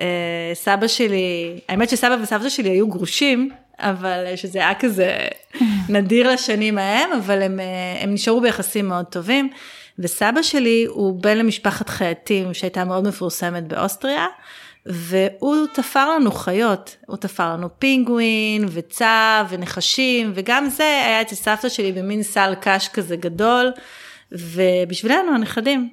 [0.00, 5.16] אה, סבא שלי, האמת שסבא וסבתא שלי היו גרושים, אבל אה, שזה היה כזה
[5.88, 9.50] נדיר לשנים ההם, אבל הם, אה, הם נשארו ביחסים מאוד טובים.
[9.98, 14.26] וסבא שלי הוא בן למשפחת חייטים שהייתה מאוד מפורסמת באוסטריה,
[14.86, 21.68] והוא תפר לנו חיות, הוא תפר לנו פינגווין וצב ונחשים, וגם זה היה אצל סבתא
[21.68, 23.72] שלי במין סל קש כזה גדול,
[24.32, 25.88] ובשבילנו הנכדים.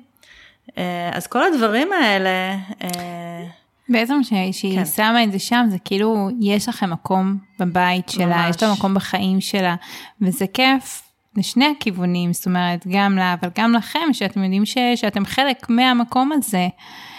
[0.78, 3.44] אה, אז כל הדברים האלה, אה,
[3.90, 4.86] בעצם שהיא כן.
[4.86, 8.56] שמה את זה שם, זה כאילו, יש לכם מקום בבית שלה, ממש.
[8.56, 9.76] יש לה מקום בחיים שלה,
[10.22, 11.03] וזה כיף
[11.38, 16.32] לשני הכיוונים, זאת אומרת, גם לה, אבל גם לכם, שאתם יודעים ש, שאתם חלק מהמקום
[16.32, 16.68] הזה.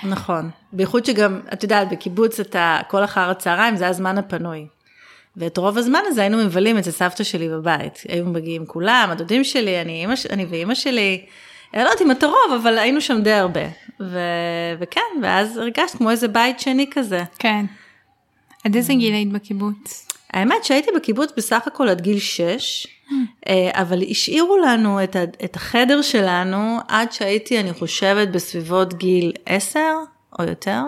[0.02, 0.50] נכון.
[0.72, 4.66] בייחוד שגם, את יודעת, בקיבוץ אתה, כל אחר הצהריים זה הזמן הפנוי.
[5.36, 8.02] ואת רוב הזמן הזה היינו מבלים אצל סבתא שלי בבית.
[8.08, 11.24] היינו מגיעים כולם, הדודים שלי, אני, אמא, אני ואימא שלי,
[11.74, 13.64] אני לא יודעת אם את הרוב, אבל היינו שם די הרבה.
[14.00, 14.18] ו,
[14.78, 17.22] וכן, ואז הרגשת כמו איזה בית שני כזה.
[17.38, 17.66] כן.
[18.64, 20.08] עד איזה גיל היית בקיבוץ?
[20.30, 22.86] האמת שהייתי בקיבוץ בסך הכל עד גיל 6,
[23.72, 29.80] אבל השאירו לנו את, את החדר שלנו עד שהייתי, אני חושבת, בסביבות גיל 10
[30.38, 30.82] או יותר,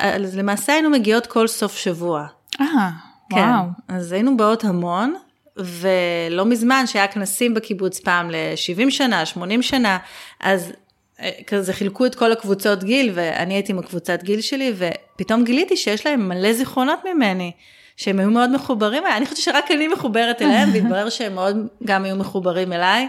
[0.00, 2.26] אז למעשה היינו מגיעות כל סוף שבוע.
[2.60, 2.90] אה,
[3.30, 3.64] כן, וואו.
[3.88, 5.14] אז היינו באות המון,
[5.56, 9.98] ולא מזמן שהיה כנסים בקיבוץ פעם ל-70 שנה, 80 שנה,
[10.40, 10.72] אז
[11.20, 15.76] אה, כזה חילקו את כל הקבוצות גיל, ואני הייתי עם הקבוצת גיל שלי, ופתאום גיליתי
[15.76, 17.52] שיש להם מלא זיכרונות ממני,
[17.96, 22.04] שהם היו מאוד מחוברים אליי, אני חושבת שרק אני מחוברת אליהם, והתברר שהם מאוד גם
[22.04, 23.08] היו מחוברים אליי.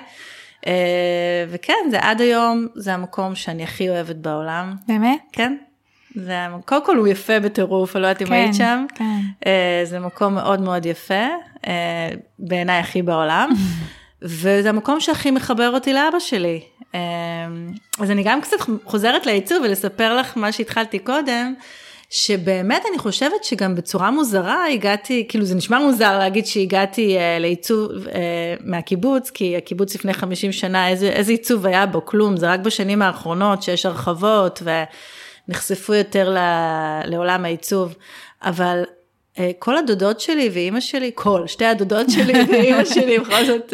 [0.68, 4.76] אה, וכן, זה עד היום, זה המקום שאני הכי אוהבת בעולם.
[4.88, 5.20] באמת?
[5.32, 5.56] כן.
[6.16, 8.86] זה, קודם כל הוא יפה בטירוף, אני לא יודעת אם כן, היית שם.
[8.96, 9.20] כן.
[9.46, 11.28] אה, זה מקום מאוד מאוד יפה,
[11.68, 13.50] אה, בעיניי הכי בעולם,
[14.22, 16.62] וזה המקום שהכי מחבר אותי לאבא שלי.
[18.00, 21.54] אז אני גם קצת חוזרת לעיצוב ולספר לך מה שהתחלתי קודם.
[22.10, 27.92] שבאמת אני חושבת שגם בצורה מוזרה הגעתי, כאילו זה נשמע מוזר להגיד שהגעתי אה, לעיצוב
[28.08, 32.06] אה, מהקיבוץ, כי הקיבוץ לפני 50 שנה, איזה, איזה עיצוב היה בו?
[32.06, 34.64] כלום, זה רק בשנים האחרונות שיש הרחבות
[35.48, 36.38] ונחשפו יותר ל,
[37.06, 37.96] לעולם העיצוב,
[38.44, 38.84] אבל
[39.40, 43.74] אה, כל הדודות שלי ואימא שלי, כל, שתי הדודות שלי ואימא שלי, בכל זאת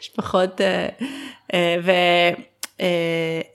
[0.00, 0.88] משפחות, אה,
[1.54, 1.76] אה,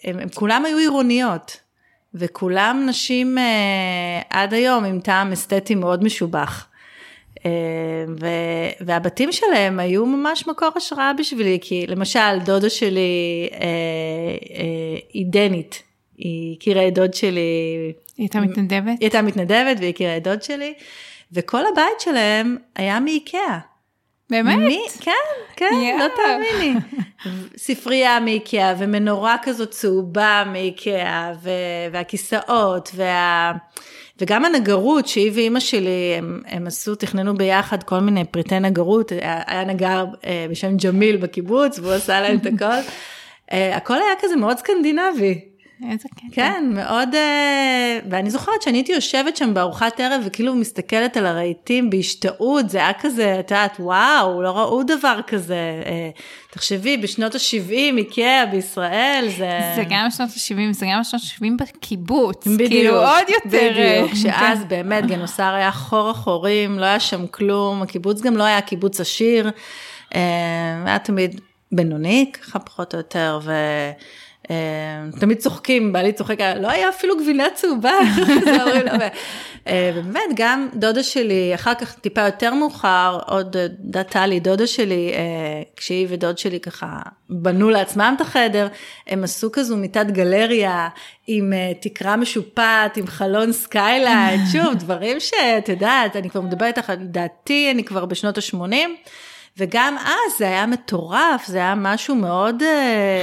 [0.03, 1.66] והם כולם היו עירוניות.
[2.13, 6.67] וכולם נשים אה, עד היום עם טעם אסתטי מאוד משובח.
[7.45, 8.27] אה, ו,
[8.81, 15.83] והבתים שלהם היו ממש מקור השראה בשבילי, כי למשל דודה שלי אה, אה, היא דנית,
[16.17, 17.39] היא הכירה את דוד שלי.
[18.17, 18.85] היא הייתה מתנדבת?
[18.85, 20.73] היא הייתה מתנדבת והיא הכירה את דוד שלי,
[21.31, 23.59] וכל הבית שלהם היה מאיקאה.
[24.29, 24.57] באמת?
[24.57, 24.85] מי?
[24.99, 25.11] כן,
[25.55, 25.99] כן, yeah.
[25.99, 26.79] לא תאמיני.
[27.57, 31.33] ספרייה מאיקאה ומנורה כזאת צהובה מאיקאה
[31.91, 33.51] והכיסאות וה...
[34.21, 39.41] וגם הנגרות שהיא ואימא שלי הם, הם עשו, תכננו ביחד כל מיני פריטי נגרות, היה,
[39.47, 42.65] היה נגר אה, בשם ג'מיל בקיבוץ והוא עשה להם את הכל.
[43.51, 45.41] אה, הכל היה כזה מאוד סקנדינבי.
[45.83, 46.27] איזה קטע.
[46.31, 51.89] כן, מאוד, אה, ואני זוכרת שאני הייתי יושבת שם בארוחת ערב וכאילו מסתכלת על הרהיטים
[51.89, 55.81] בהשתאות, זה היה כזה, את יודעת, וואו, לא ראו דבר כזה.
[55.85, 56.09] אה,
[56.51, 59.59] תחשבי, בשנות ה-70, איקאה בישראל, זה...
[59.75, 62.47] זה גם שנות ה-70, זה גם שנות ה-70 בקיבוץ.
[62.47, 62.69] בדיוק.
[62.69, 63.71] כאילו עוד יותר.
[63.71, 68.61] בדיוק, שאז באמת גנוסר היה חור החורים, לא היה שם כלום, הקיבוץ גם לא היה
[68.61, 69.49] קיבוץ עשיר,
[70.15, 70.21] אה,
[70.85, 73.51] היה תמיד בינוני, ככה פחות או יותר, ו...
[74.51, 74.55] אה,
[75.19, 77.93] תמיד צוחקים, בעלי צוחק, לא היה אפילו גבינה צהובה,
[79.67, 85.11] אה, ובאמת גם דודה שלי, אחר כך טיפה יותר מאוחר, עוד דודה טלי, דודה שלי,
[85.13, 88.67] אה, כשהיא ודוד שלי ככה בנו לעצמם את החדר,
[89.07, 90.87] הם עשו כזו מיטת גלריה
[91.27, 97.71] עם תקרה משופעת, עם חלון skylight, שוב, דברים שאת יודעת, אני כבר מדברת איתך, לדעתי
[97.71, 98.75] אני כבר בשנות ה-80.
[99.59, 102.63] וגם אז זה היה מטורף, זה היה משהו מאוד...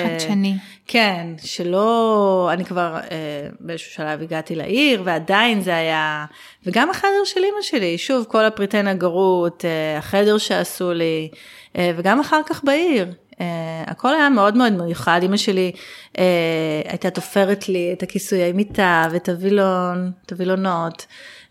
[0.05, 0.55] חדשני.
[0.87, 6.25] כן, שלא, אני כבר אה, באיזשהו שלב הגעתי לעיר, ועדיין זה היה,
[6.67, 11.29] וגם החדר של אימא שלי, שוב, כל הפריטי נגרות, אה, החדר שעשו לי,
[11.77, 13.07] אה, וגם אחר כך בעיר.
[13.41, 15.73] אה, הכל היה מאוד מאוד מיוחד, אימא שלי
[16.19, 21.07] אה, הייתה תופרת לי את הכיסויי מיטה ואת הווילון, את הווילונות.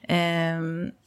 [0.09, 0.15] אה,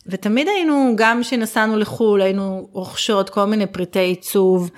[0.07, 4.71] ותמיד היינו, גם כשנסענו לחו"ל, היינו רוכשות כל מיני פריטי עיצוב.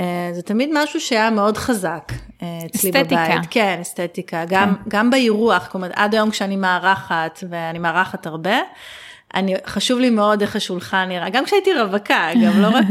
[0.00, 3.26] אה, זה תמיד משהו שהיה מאוד חזק אה, אצלי אסתטיקה.
[3.28, 3.48] בבית.
[3.50, 4.44] כן, אסתטיקה.
[4.48, 4.80] גם, כן.
[4.88, 8.56] גם באירוח, אומרת, עד היום כשאני מארחת, ואני מארחת הרבה,
[9.34, 12.86] אני, חשוב לי מאוד איך השולחן נראה, גם כשהייתי רווקה, גם לא רק...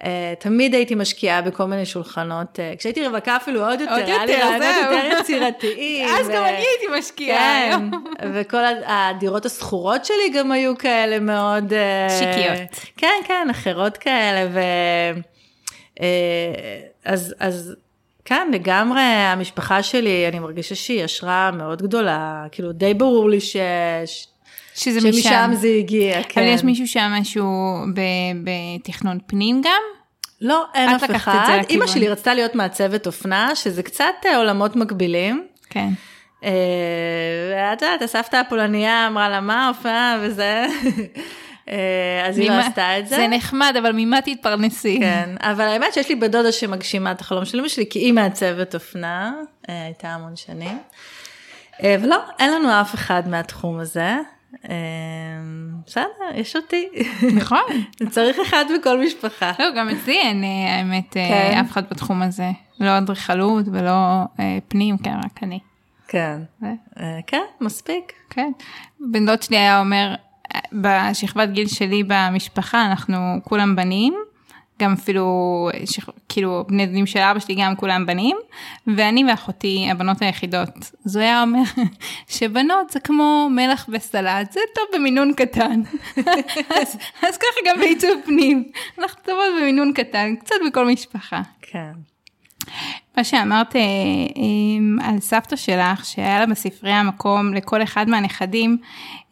[0.00, 0.06] Uh,
[0.38, 4.26] תמיד הייתי משקיעה בכל מיני שולחנות, כשהייתי רווקה אפילו עוד יותר, עוד יותר, זהו.
[4.26, 6.08] היה לי רעיונות יותר יצירתיים.
[6.08, 6.28] אז.
[6.28, 7.70] גם אני הייתי משקיעה.
[7.70, 7.90] כן,
[8.34, 11.72] וכל הדירות השכורות שלי גם היו כאלה מאוד...
[12.18, 12.58] שיקיות.
[12.96, 14.60] כן, כן, אחרות כאלה, ו...
[16.00, 16.06] אה,
[17.04, 17.74] אז, אז
[18.24, 23.56] כן, לגמרי המשפחה שלי, אני מרגישה שהיא השראה מאוד גדולה, כאילו די ברור לי ש...
[24.74, 25.50] שזה שמשם משם.
[25.54, 26.40] זה הגיע, כן.
[26.40, 27.76] אבל יש מישהו שם משהו
[28.44, 29.80] בתכנון פנים גם?
[30.40, 31.60] לא, אין אף אחד.
[31.70, 35.46] אימא שלי רצתה להיות מעצבת אופנה, שזה קצת אה, עולמות מקבילים.
[35.70, 35.88] כן.
[36.44, 36.50] אה,
[37.50, 40.66] ואת יודעת, הסבתא הפולניה אמרה לה, מה אופנה וזה.
[41.68, 43.16] אה, אז היא לא עשתה את זה.
[43.16, 44.98] זה נחמד, אבל ממה תתפרנסי?
[45.00, 48.74] כן, אבל האמת שיש לי בדודה שמגשימה את החלום של אמא שלי, כי היא מעצבת
[48.74, 49.32] אופנה,
[49.68, 50.78] אה, הייתה המון שנים.
[51.82, 54.16] אה, ולא, אין לנו אף אחד מהתחום הזה.
[55.86, 56.88] בסדר, יש אותי.
[57.36, 57.62] נכון.
[58.10, 59.52] צריך אחד בכל משפחה.
[59.58, 61.58] לא, גם אצלי אין האמת כן.
[61.60, 62.50] אף אחד בתחום הזה.
[62.80, 63.92] לא אדריכלות ולא
[64.68, 65.58] פנים, כן, רק אני.
[66.08, 66.38] כן,
[67.26, 68.12] כן, מספיק.
[68.30, 68.52] כן.
[69.00, 70.14] בן דוד שלי היה אומר,
[70.72, 74.14] בשכבת גיל שלי במשפחה אנחנו כולם בנים.
[74.80, 76.08] גם אפילו, שכ...
[76.28, 78.36] כאילו, בני דודים של אבא שלי גם כולם בנים,
[78.86, 80.68] ואני ואחותי הבנות היחידות.
[81.14, 81.62] הוא היה אומר
[82.36, 85.80] שבנות זה כמו מלח וסלט, זה טוב במינון קטן.
[86.80, 88.64] אז, אז ככה גם בעיצוב פנים,
[88.98, 91.42] אנחנו טובות במינון קטן, קצת בכל משפחה.
[91.62, 92.13] כן.
[93.16, 98.78] מה שאמרת אה, אה, על סבתא שלך, שהיה לה בספרייה מקום לכל אחד מהנכדים,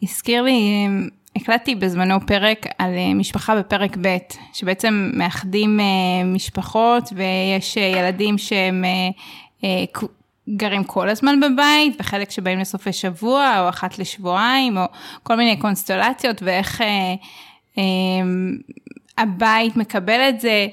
[0.03, 4.17] הזכיר לי, אה, הקלטתי בזמנו פרק על משפחה בפרק ב',
[4.53, 5.79] שבעצם מאחדים
[6.25, 8.85] משפחות ויש ילדים שהם
[10.49, 14.83] גרים כל הזמן בבית, וחלק שבאים לסופי שבוע, או אחת לשבועיים, או
[15.23, 16.81] כל מיני קונסטלציות, ואיך
[19.17, 20.67] הבית מקבל את זה.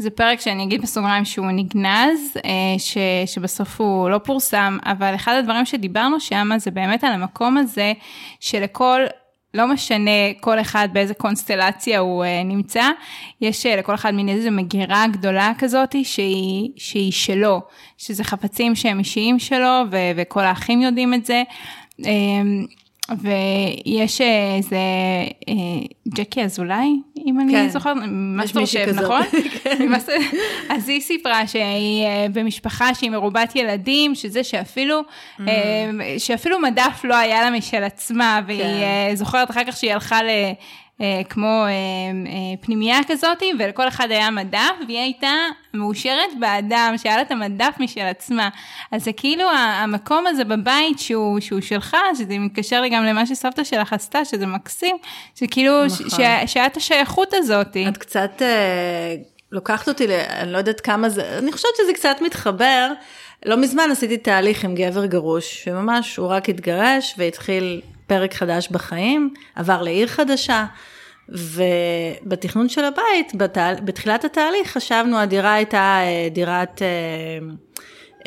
[0.00, 5.34] זה פרק שאני אגיד בסוגריים שהוא נגנז, אה, ש, שבסוף הוא לא פורסם, אבל אחד
[5.38, 7.92] הדברים שדיברנו שם זה באמת על המקום הזה
[8.40, 9.00] שלכל
[9.54, 10.10] לא משנה
[10.40, 12.82] כל אחד באיזה קונסטלציה הוא uh, נמצא,
[13.40, 17.60] יש uh, לכל אחד מין איזו מגירה גדולה כזאת שהיא, שהיא שלו,
[17.98, 21.42] שזה חפצים שהם אישיים שלו ו- וכל האחים יודעים את זה.
[23.18, 24.20] ויש
[24.56, 24.76] איזה
[25.48, 25.54] אה,
[26.08, 27.68] ג'קי אזולאי, אם אני כן.
[27.68, 27.96] זוכרת,
[28.52, 29.22] טוב שם, נכון?
[29.62, 29.88] כן.
[30.68, 35.42] אז היא סיפרה שהיא אה, במשפחה שהיא מרובת ילדים, שזה שאפילו, mm.
[35.48, 39.14] אה, שאפילו מדף לא היה לה משל עצמה, והיא כן.
[39.14, 40.28] זוכרת אחר כך שהיא הלכה ל...
[41.00, 45.34] אה, כמו אה, אה, פנימייה כזאת, ולכל אחד היה מדף, והיא הייתה
[45.74, 48.48] מאושרת באדם, שהיה לה את המדף משל עצמה.
[48.92, 53.64] אז זה כאילו המקום הזה בבית שהוא, שהוא שלך, שזה מתקשר לי גם למה שסבתא
[53.64, 54.96] שלך עשתה, שזה מקסים,
[55.34, 56.20] שכאילו, נכון.
[56.46, 57.76] שהיה את השייכות הזאת.
[57.88, 58.42] את קצת
[59.52, 62.92] לוקחת אותי, אני לא יודעת כמה זה, אני חושבת שזה קצת מתחבר.
[63.46, 69.34] לא מזמן עשיתי תהליך עם גבר גרוש, שממש הוא רק התגרש והתחיל פרק חדש בחיים,
[69.54, 70.66] עבר לעיר חדשה,
[71.28, 73.74] ובתכנון של הבית, בתהל...
[73.84, 76.86] בתחילת התהליך חשבנו, הדירה הייתה אה, דירת אה,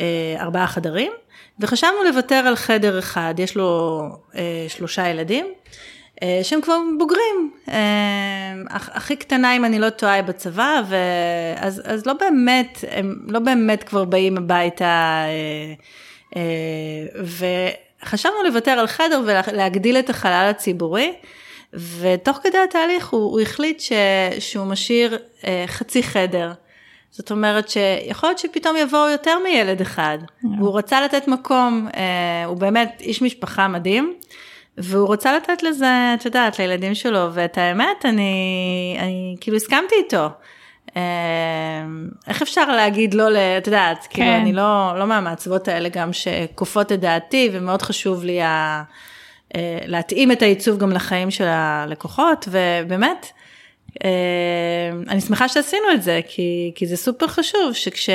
[0.00, 1.12] אה, ארבעה חדרים,
[1.60, 4.00] וחשבנו לוותר על חדר אחד, יש לו
[4.68, 5.46] שלושה ילדים.
[6.42, 7.50] שהם כבר בוגרים,
[8.70, 13.82] הכי קטנה אם אני לא טועה היא בצבא, ואז, אז לא באמת, הם לא באמת
[13.82, 15.24] כבר באים הביתה,
[18.04, 21.12] אה, וחשבנו לוותר על חדר ולהגדיל את החלל הציבורי,
[21.72, 23.92] ותוך כדי התהליך הוא, הוא החליט ש,
[24.38, 25.18] שהוא משאיר
[25.66, 26.52] חצי חדר.
[27.10, 30.46] זאת אומרת שיכול להיות שפתאום יבואו יותר מילד אחד, yeah.
[30.58, 31.88] והוא רצה לתת מקום,
[32.46, 34.14] הוא באמת איש משפחה מדהים.
[34.78, 40.28] והוא רוצה לתת לזה, את יודעת, לילדים שלו, ואת האמת, אני, אני כאילו הסכמתי איתו.
[40.96, 41.00] אמ,
[42.28, 43.28] איך אפשר להגיד לא,
[43.58, 44.32] את יודעת, כאילו, כן.
[44.32, 48.82] כאילו אני לא, לא מהמעצבות האלה גם שכופות את דעתי, ומאוד חשוב לי ה,
[49.56, 53.26] אה, להתאים את העיצוב גם לחיים של הלקוחות, ובאמת,
[54.04, 54.08] אמ,
[55.08, 58.10] אני שמחה שעשינו את זה, כי, כי זה סופר חשוב שכש...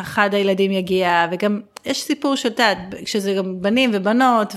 [0.00, 4.54] אחד הילדים יגיע, וגם יש סיפור שאת יודעת, כשזה גם בנים ובנות,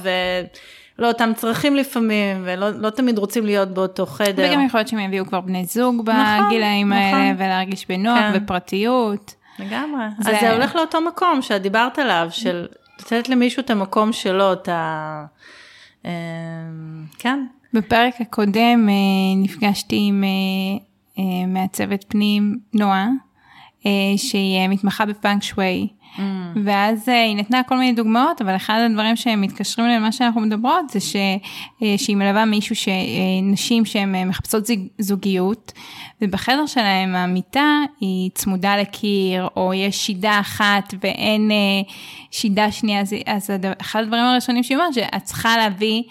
[1.00, 4.48] ולא אותם צרכים לפעמים, ולא לא תמיד רוצים להיות באותו חדר.
[4.50, 7.20] וגם יכול להיות שהם יביאו כבר בני זוג נכון, בגילאים נכון.
[7.20, 8.32] האלה, ולהרגיש בנוח כן.
[8.44, 9.36] ופרטיות.
[9.60, 10.06] לגמרי.
[10.20, 10.32] זה...
[10.32, 12.68] אז זה הולך לאותו מקום שאת דיברת עליו, של
[13.00, 15.26] לתת למישהו את המקום שלו, את ה...
[16.06, 16.12] אה,
[17.20, 17.46] כן.
[17.74, 20.24] בפרק הקודם אה, נפגשתי עם
[21.20, 23.08] אה, מעצבת פנים נועה.
[23.86, 25.88] אה, שהיא מתמחה בפאנק שווי.
[26.16, 26.22] Mm.
[26.64, 30.90] ואז אה, היא נתנה כל מיני דוגמאות, אבל אחד הדברים שהם מתקשרים למה שאנחנו מדברות
[30.90, 31.16] זה ש,
[31.84, 32.76] אה, שהיא מלווה מישהו,
[33.44, 34.64] נשים שהן מחפשות
[35.00, 35.72] זוגיות,
[36.22, 41.52] ובחדר שלהם המיטה היא צמודה לקיר, או יש שידה אחת ואין
[42.32, 46.04] שידה שנייה, אז אחד הדברים הראשונים שהיא אומרת, שאת צריכה להביא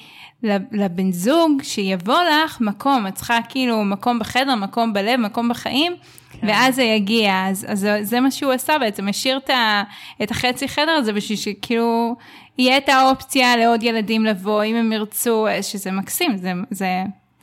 [0.72, 5.92] לבן זוג שיבוא לך מקום, את צריכה כאילו מקום בחדר, מקום בלב, מקום בחיים.
[6.40, 6.46] כן.
[6.48, 9.50] ואז זה יגיע, אז, אז זה מה שהוא עשה בעצם, השאיר את,
[10.22, 12.16] את החצי חדר הזה בשביל שכאילו
[12.58, 16.86] יהיה את האופציה לעוד ילדים לבוא, אם הם ירצו, שזה מקסים, זה, זה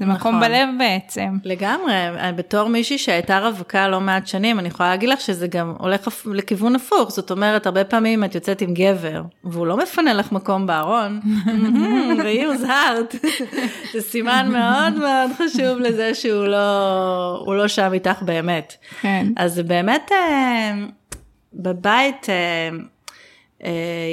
[0.06, 0.36] זה נכון.
[0.36, 1.38] מקום בלב בעצם.
[1.44, 1.94] לגמרי,
[2.36, 6.76] בתור מישהי שהייתה רווקה לא מעט שנים, אני יכולה להגיד לך שזה גם הולך לכיוון
[6.76, 11.20] הפוך, זאת אומרת, הרבה פעמים את יוצאת עם גבר, והוא לא מפנה לך מקום בארון,
[12.24, 13.16] והיא הוזהרת,
[13.94, 18.74] זה סימן מאוד מאוד חשוב לזה שהוא לא, לא שם איתך באמת.
[19.02, 19.28] כן.
[19.38, 20.74] אז באמת, אה,
[21.54, 22.70] בבית, אה, אה,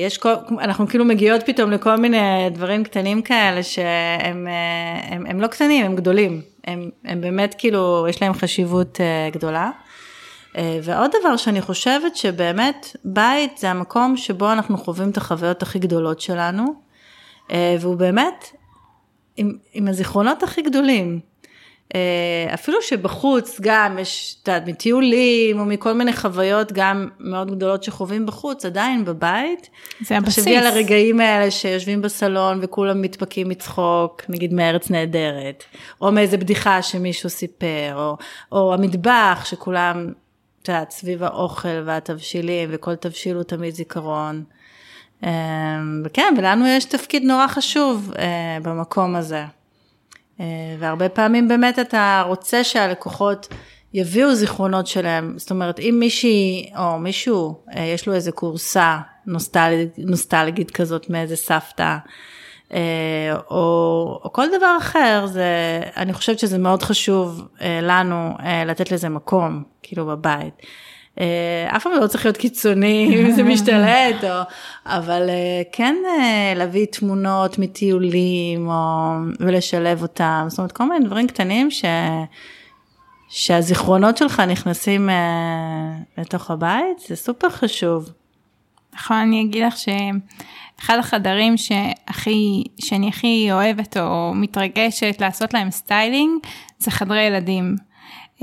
[0.07, 5.41] יש כל, אנחנו כאילו מגיעות פתאום לכל מיני דברים קטנים כאלה שהם אה, הם, הם
[5.41, 6.41] לא קטנים, הם גדולים.
[6.65, 9.71] הם, הם באמת כאילו, יש להם חשיבות אה, גדולה.
[10.83, 16.21] ועוד דבר שאני חושבת שבאמת בית זה המקום שבו אנחנו חווים את החוויות הכי גדולות
[16.21, 16.75] שלנו,
[17.51, 18.45] והוא באמת
[19.37, 21.21] עם, עם הזיכרונות הכי גדולים.
[21.95, 27.83] אה, אפילו שבחוץ גם יש, את יודעת, מטיולים או מכל מיני חוויות גם מאוד גדולות
[27.83, 29.71] שחווים בחוץ, עדיין בבית.
[30.01, 30.37] זה הבסיס.
[30.37, 35.65] תחשבי על הרגעים האלה שיושבים בסלון וכולם מתפקים מצחוק, נגיד מארץ נהדרת,
[36.01, 38.17] או מאיזה בדיחה שמישהו סיפר, או,
[38.53, 40.13] או המטבח שכולם,
[40.63, 44.45] את יודעת, סביב האוכל והתבשילים, וכל תבשיל הוא תמיד זיכרון.
[45.25, 45.31] אה,
[46.05, 49.45] וכן, ולנו יש תפקיד נורא חשוב אה, במקום הזה.
[50.41, 50.47] אה,
[50.79, 53.49] והרבה פעמים באמת אתה רוצה שהלקוחות
[53.95, 59.95] יביאו זיכרונות שלהם, זאת אומרת אם מישהי או מישהו אה, יש לו איזה קורסה נוסטלגית,
[59.99, 61.97] נוסטלגית כזאת מאיזה סבתא,
[62.73, 62.79] אה,
[63.51, 67.49] או, או כל דבר אחר, זה, אני חושבת שזה מאוד חשוב
[67.83, 68.35] לנו
[68.67, 70.55] לתת לזה מקום, כאילו בבית.
[71.77, 74.41] אף פעם לא צריך להיות קיצוני אם זה משתלט, או,
[74.87, 75.31] אבל
[75.73, 75.97] כן
[76.57, 79.11] להביא תמונות מטיולים או,
[79.41, 81.85] ולשלב אותם, זאת אומרת כל מיני דברים קטנים ש,
[83.29, 85.09] שהזיכרונות שלך נכנסים
[86.19, 88.13] לתוך הבית, זה סופר חשוב.
[88.95, 89.89] נכון, אני אגיד לך ש...
[90.81, 96.31] אחד החדרים שהכי, שאני הכי אוהבת או מתרגשת לעשות להם סטיילינג,
[96.79, 97.77] זה חדרי ילדים.
[98.41, 98.43] Uh,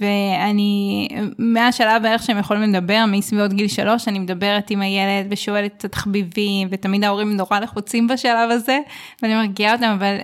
[0.00, 1.08] ואני,
[1.38, 6.68] מהשלב בערך שהם יכולים לדבר, מסביבות גיל שלוש, אני מדברת עם הילד ושואלת את התחביבים,
[6.70, 8.78] ותמיד ההורים נורא לחוצים בשלב הזה,
[9.22, 10.16] ואני מרגיעה אותם, אבל,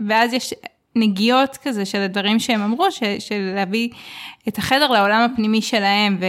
[0.00, 0.54] ואז יש
[0.96, 3.88] נגיעות כזה של הדברים שהם אמרו, ש, של להביא
[4.48, 6.24] את החדר לעולם הפנימי שלהם, ו,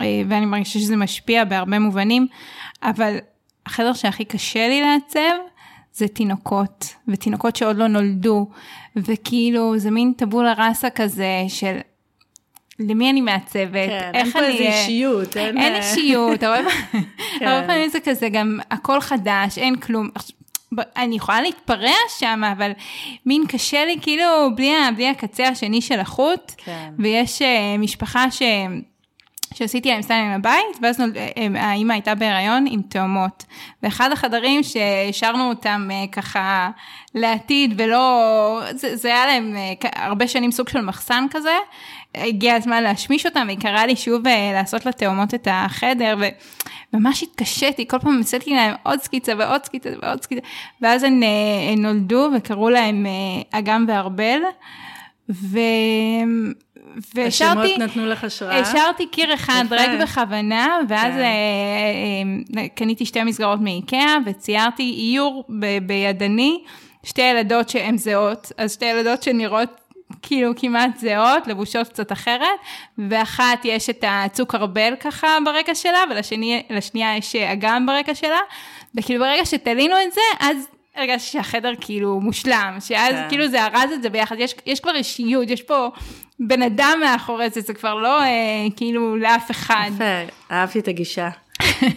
[0.00, 2.26] אה, ואני מרגישה שזה משפיע בהרבה מובנים,
[2.82, 3.16] אבל
[3.66, 5.51] החדר שהכי קשה לי לעצב
[5.94, 8.48] זה תינוקות, ותינוקות שעוד לא נולדו,
[8.96, 11.78] וכאילו זה מין tabula rasa כזה של
[12.78, 14.42] למי אני מעצבת, כן, איך אני...
[14.44, 15.36] כן, אין פה איזה אישיות.
[15.36, 16.62] אין, אין אישיות, הרבה
[17.38, 17.66] כן.
[17.66, 20.08] פעמים זה כזה גם הכל חדש, אין כלום.
[20.96, 22.70] אני יכולה להתפרע שם, אבל
[23.26, 24.24] מין קשה לי כאילו
[24.56, 26.90] בלי, בלי הקצה השני של החוט, כן.
[26.98, 28.42] ויש uh, משפחה ש...
[29.54, 33.44] שעשיתי להם סטיילינג בבית, ואז נולד, אה, אה, האימא הייתה בהיריון עם תאומות.
[33.82, 36.70] ואחד החדרים שהשארנו אותם אה, ככה
[37.14, 39.56] לעתיד, ולא, זה, זה היה להם
[39.94, 41.56] הרבה שנים סוג של מחסן כזה,
[42.14, 44.22] הגיע הזמן להשמיש אותם, והיא קראה לי שוב
[44.54, 46.16] לעשות לתאומות את החדר,
[46.92, 50.40] וממש התקשיתי, כל פעם עשיתי להם עוד סקיצה ועוד סקיצה ועוד סקיצה,
[50.80, 51.22] ואז הן,
[51.72, 53.06] הן נולדו וקראו להם
[53.52, 54.40] אגם וארבל.
[55.30, 55.58] ו...
[57.14, 58.58] והשארתי, השמות נתנו לך השראה?
[58.58, 61.20] השארתי קיר אחד רק בכוונה, ואז כן.
[61.20, 66.62] אה, אה, קניתי שתי מסגרות מאיקאה וציירתי איור ב- בידני,
[67.04, 69.68] שתי ילדות שהן זהות, אז שתי ילדות שנראות
[70.22, 72.46] כאילו כמעט זהות, לבושות קצת אחרת,
[72.98, 76.04] ואחת יש את הצוק ארבל ככה ברקע שלה,
[76.70, 78.40] ולשנייה יש אגם ברקע שלה,
[78.94, 83.28] וכאילו ברגע שתלינו את זה, אז הרגשתי שהחדר כאילו מושלם, שאז כן.
[83.28, 85.88] כאילו זה ארז את זה ביחד, יש, יש כבר אישיות, יש פה
[86.40, 89.90] בן אדם מאחורי זה, זה כבר לא אה, כאילו לאף אחד.
[89.94, 91.28] יפה, אהבתי את הגישה.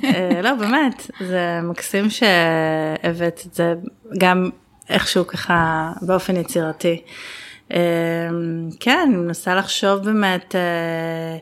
[0.04, 3.74] אה, לא, באמת, זה מקסים שהבאת את זה
[4.18, 4.50] גם
[4.90, 7.02] איכשהו ככה באופן יצירתי.
[7.74, 7.80] אה,
[8.80, 11.38] כן, אני מנסה לחשוב באמת, אה,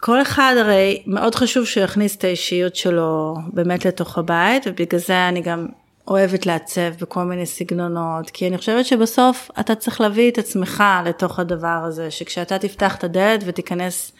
[0.00, 5.28] כל אחד הרי מאוד חשוב שהוא יכניס את האישיות שלו באמת לתוך הבית ובגלל זה
[5.28, 5.66] אני גם
[6.08, 11.38] אוהבת לעצב בכל מיני סגנונות כי אני חושבת שבסוף אתה צריך להביא את עצמך לתוך
[11.38, 14.12] הדבר הזה שכשאתה תפתח את הדלת ותיכנס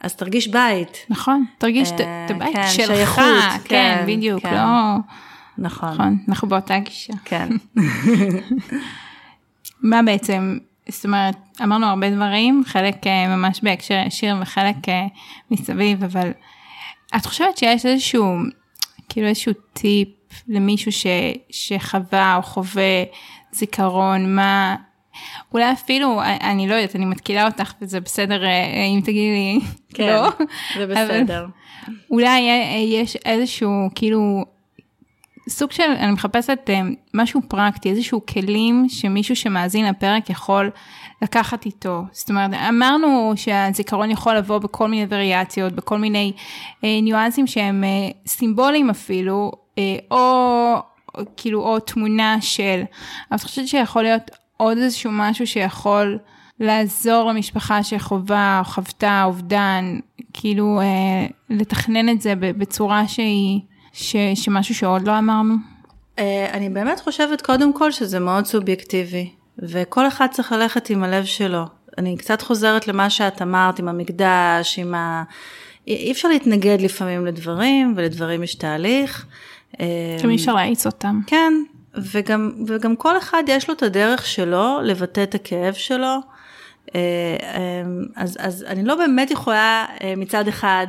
[0.00, 1.06] אז תרגיש בית.
[1.08, 3.24] נכון, תרגיש את אה, הבית כן, שלך, שייכות,
[3.64, 4.54] כן, כן, בדיוק, כן.
[4.54, 4.96] לא...
[5.58, 5.88] נכון.
[5.88, 7.12] נכון, אנחנו באותה גישה.
[7.24, 7.48] כן.
[9.82, 10.58] מה בעצם
[10.88, 15.06] זאת אומרת, אמרנו הרבה דברים, חלק אה, ממש בהקשר ישיר וחלק אה,
[15.50, 16.30] מסביב, אבל
[17.16, 18.36] את חושבת שיש איזשהו,
[19.08, 20.08] כאילו איזשהו טיפ
[20.48, 21.06] למישהו ש,
[21.50, 23.04] שחווה או חווה
[23.52, 24.76] זיכרון, מה,
[25.52, 29.60] אולי אפילו, אני לא יודעת, אני מתקילה אותך וזה בסדר אה, אם תגידי לי
[29.94, 30.28] כן, לא.
[30.78, 31.46] זה בסדר.
[32.10, 32.40] אולי
[32.86, 34.44] יש איזשהו כאילו
[35.48, 36.80] סוג של, אני מחפשת אה,
[37.14, 40.70] משהו פרקטי, איזשהו כלים שמישהו שמאזין לפרק יכול
[41.22, 42.02] לקחת איתו.
[42.12, 46.32] זאת אומרת, אמרנו שהזיכרון יכול לבוא בכל מיני וריאציות, בכל מיני
[46.84, 50.74] אה, ניואנסים שהם אה, סימבוליים אפילו, אה, או,
[51.14, 52.86] או כאילו, או תמונה של, אבל
[53.30, 56.18] אני חושבת שיכול להיות עוד איזשהו משהו שיכול
[56.60, 59.98] לעזור למשפחה שחווה או חוותה אובדן,
[60.32, 63.60] כאילו אה, לתכנן את זה בצורה שהיא...
[63.92, 65.54] ש, שמשהו שעוד לא אמרנו?
[66.16, 66.20] Uh,
[66.52, 71.64] אני באמת חושבת קודם כל שזה מאוד סובייקטיבי, וכל אחד צריך ללכת עם הלב שלו.
[71.98, 75.22] אני קצת חוזרת למה שאת אמרת עם המקדש, עם ה...
[75.86, 79.26] אי אפשר להתנגד לפעמים לדברים, ולדברים יש תהליך.
[80.22, 81.20] גם אי אפשר להאיץ אותם.
[81.26, 81.52] כן,
[81.94, 86.16] וגם, וגם כל אחד יש לו את הדרך שלו לבטא את הכאב שלו.
[86.94, 87.00] אה,
[87.42, 87.82] אה,
[88.16, 89.86] אז, אז אני לא באמת יכולה
[90.16, 90.86] מצד אחד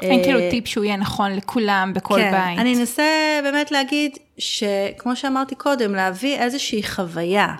[0.00, 2.58] אין כאילו טיפ שהוא יהיה נכון לכולם בכל כן, בית.
[2.58, 7.54] אני אנסה באמת להגיד שכמו שאמרתי קודם, להביא איזושהי חוויה.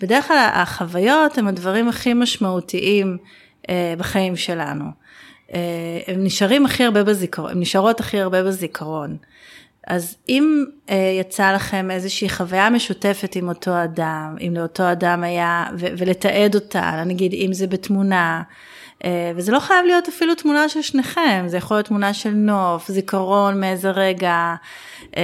[0.00, 3.18] בדרך כלל החוויות הם הדברים הכי משמעותיים
[3.70, 4.84] אה, בחיים שלנו.
[5.54, 5.58] אה,
[6.06, 9.16] הם נשארים הכי הרבה בזיכרון, הם נשארות הכי הרבה בזיכרון.
[9.86, 15.66] אז אם אה, יצא לכם איזושהי חוויה משותפת עם אותו אדם, אם לאותו אדם היה,
[15.78, 18.42] ו- ולתעד אותה, נגיד אם זה בתמונה, אה,
[19.36, 23.60] וזה לא חייב להיות אפילו תמונה של שניכם, זה יכול להיות תמונה של נוף, זיכרון
[23.60, 24.54] מאיזה רגע,
[25.16, 25.22] אה,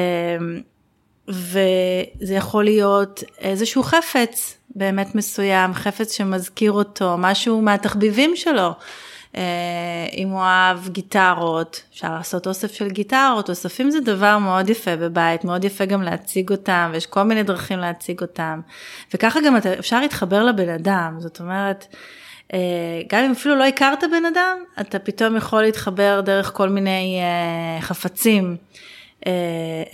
[1.29, 8.73] וזה יכול להיות איזשהו חפץ באמת מסוים, חפץ שמזכיר אותו, משהו מהתחביבים שלו.
[9.37, 9.43] אה,
[10.17, 15.45] אם הוא אהב גיטרות, אפשר לעשות אוסף של גיטרות, אוספים זה דבר מאוד יפה בבית,
[15.45, 18.61] מאוד יפה גם להציג אותם, ויש כל מיני דרכים להציג אותם,
[19.15, 21.99] וככה גם אפשר להתחבר לבן אדם, זאת אומרת, אה,
[23.09, 27.81] גם אם אפילו לא הכרת בן אדם, אתה פתאום יכול להתחבר דרך כל מיני אה,
[27.81, 28.57] חפצים.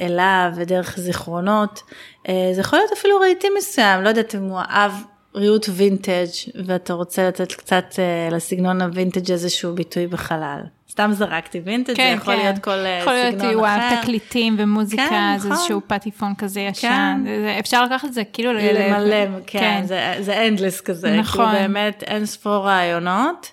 [0.01, 1.83] אליו ודרך זיכרונות.
[2.27, 4.93] זה יכול להיות אפילו רהיטים מסוים, לא יודעת אם הוא אהב
[5.35, 6.27] ריהוט וינטג'
[6.67, 7.85] ואתה רוצה לתת קצת
[8.31, 10.61] לסגנון הווינטג' איזשהו ביטוי בחלל.
[10.95, 12.41] סתם זרקתי וינטג', כן, זה יכול כן.
[12.43, 12.71] להיות כל
[13.01, 13.51] יכול סגנון אחר.
[13.51, 15.59] יכול להיות תקליטים ומוזיקה, כן, זה נכון.
[15.59, 16.89] איזשהו פטיפון כזה ישן.
[16.89, 17.21] כן.
[17.25, 19.83] זה, אפשר לקחת את זה כאילו למלא, כן, כן.
[19.87, 21.17] זה, זה endless כזה.
[21.17, 21.47] נכון.
[21.47, 23.51] כאילו באמת אין ספור רעיונות.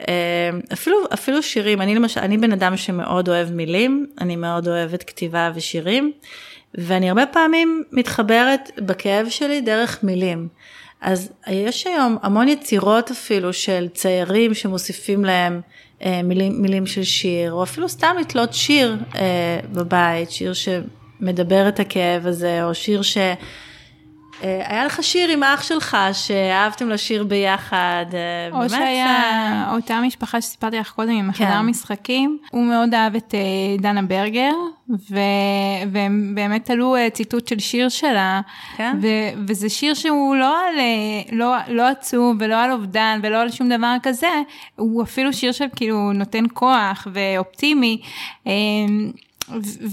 [0.00, 0.04] אה,
[0.72, 5.50] אפילו, אפילו שירים, אני למשל, אני בן אדם שמאוד אוהב מילים, אני מאוד אוהבת כתיבה
[5.54, 6.12] ושירים,
[6.74, 10.48] ואני הרבה פעמים מתחברת בכאב שלי דרך מילים.
[11.00, 15.60] אז יש היום המון יצירות אפילו של ציירים שמוסיפים להם
[16.24, 22.26] מילים, מילים של שיר, או אפילו סתם לתלות שיר אה, בבית, שיר שמדבר את הכאב
[22.26, 23.18] הזה, או שיר ש...
[24.44, 28.70] אה, היה לך שיר עם אח שלך שאהבתם לשיר ביחד, אה, או באמת.
[28.70, 31.60] שהיה אה, אותה משפחה שסיפרתי לך קודם עם החדר כן.
[31.60, 33.34] משחקים, הוא מאוד אהב את
[33.78, 34.52] דנה ברגר,
[35.10, 35.18] ו...
[35.92, 38.40] והם באמת תלו ציטוט של שיר שלה,
[38.76, 38.98] כן.
[39.02, 39.06] ו...
[39.48, 40.74] וזה שיר שהוא לא על,
[41.32, 44.30] לא, לא עצוב ולא על אובדן ולא על שום דבר כזה,
[44.76, 48.00] הוא אפילו שיר של כאילו נותן כוח ואופטימי.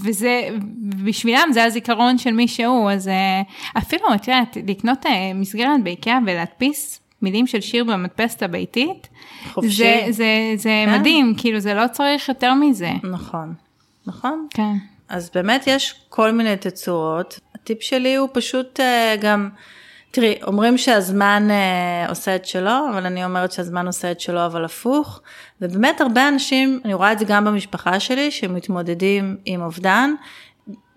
[0.03, 0.49] וזה,
[1.05, 3.41] בשבילם זה הזיכרון של מי שהוא, אז אה,
[3.77, 9.07] אפילו, את יודעת, לקנות אה, מסגרת באיקאה ולהדפיס מילים של שיר במדפסת הביתית,
[9.53, 9.69] חופשי.
[9.69, 10.99] זה, זה, זה כן.
[10.99, 12.91] מדהים, כאילו זה לא צריך יותר מזה.
[13.11, 13.53] נכון,
[14.07, 14.47] נכון.
[14.49, 14.73] כן.
[15.09, 19.49] אז באמת יש כל מיני תצורות, הטיפ שלי הוא פשוט uh, גם,
[20.13, 24.65] תראי, אומרים שהזמן uh, עושה את שלו, אבל אני אומרת שהזמן עושה את שלו, אבל
[24.65, 25.21] הפוך.
[25.61, 30.13] ובאמת הרבה אנשים, אני רואה את זה גם במשפחה שלי, שמתמודדים עם אובדן,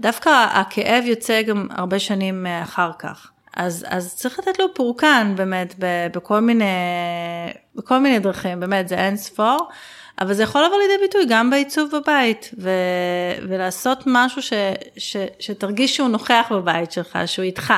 [0.01, 3.31] דווקא הכאב יוצא גם הרבה שנים אה, אחר כך.
[3.57, 5.75] אז, אז צריך לתת לו פורקן באמת
[6.15, 6.65] בכל מיני,
[7.75, 9.69] בכל מיני דרכים, באמת זה אין ספור,
[10.21, 12.71] אבל זה יכול לבוא לידי ביטוי גם בעיצוב בבית, ו,
[13.49, 14.53] ולעשות משהו ש,
[14.97, 17.75] ש, שתרגיש שהוא נוכח בבית שלך, שהוא איתך.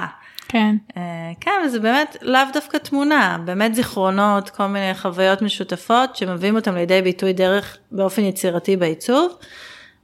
[0.49, 0.77] כן.
[0.91, 0.95] Uh,
[1.41, 7.03] כן, וזה באמת לאו דווקא תמונה, באמת זיכרונות, כל מיני חוויות משותפות שמביאים אותם לידי
[7.03, 9.33] ביטוי דרך באופן יצירתי בעיצוב.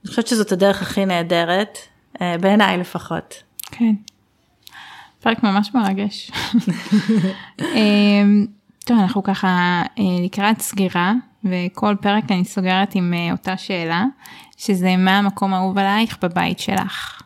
[0.05, 1.79] אני חושבת שזאת הדרך הכי נהדרת,
[2.15, 3.43] uh, בעיניי לפחות.
[3.71, 3.95] כן.
[5.21, 6.31] פרק ממש מרגש.
[7.59, 7.65] um,
[8.87, 11.13] טוב, אנחנו ככה uh, לקראת סגירה,
[11.45, 14.05] וכל פרק אני סוגרת עם אותה שאלה,
[14.57, 17.23] שזה מה המקום האהוב עלייך בבית שלך.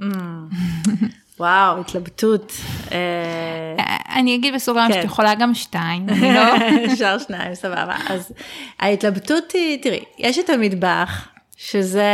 [1.40, 2.52] וואו, התלבטות.
[2.92, 4.94] אה, אני אגיד בסוגריים כן.
[4.94, 6.56] שאת יכולה גם שתיים, לא...
[6.92, 7.96] אפשר שניים, סבבה.
[8.08, 8.32] אז
[8.80, 12.12] ההתלבטות היא, תראי, יש את המטבח, שזה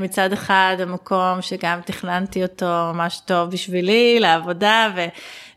[0.00, 5.04] מצד אחד המקום שגם תכננתי אותו ממש טוב בשבילי, לעבודה, ו,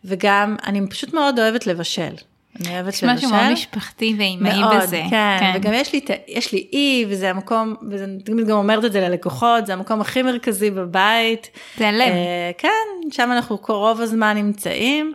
[0.05, 2.15] וגם אני פשוט מאוד אוהבת לבשל.
[2.59, 3.05] אני אוהבת לבשל.
[3.07, 5.01] יש משהו מאוד משפחתי ואימהי בזה.
[5.09, 8.91] כן, כן, וגם יש לי, יש לי אי, וזה המקום, ואני תמיד גם אומרת את
[8.91, 11.49] זה ללקוחות, זה המקום הכי מרכזי בבית.
[11.77, 12.01] זה הלב.
[12.01, 15.13] אה, כן, שם אנחנו רוב הזמן נמצאים.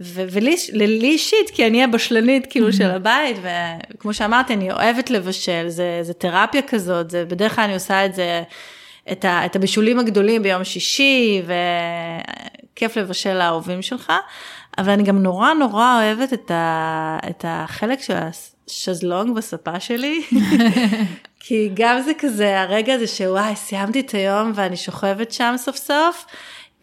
[0.00, 3.36] ולי אישית, כי אני הבשלנית כאילו של הבית,
[3.94, 8.14] וכמו שאמרתי, אני אוהבת לבשל, זה, זה תרפיה כזאת, זה, בדרך כלל אני עושה את
[8.14, 8.42] זה,
[9.12, 11.42] את, ה, את הבישולים הגדולים ביום שישי,
[12.72, 14.12] וכיף לבשל לאהובים שלך.
[14.78, 20.22] אבל אני גם נורא נורא אוהבת את, ה, את החלק של השזלונג בספה שלי,
[21.40, 26.26] כי גם זה כזה הרגע הזה שוואי, סיימתי את היום ואני שוכבת שם סוף סוף.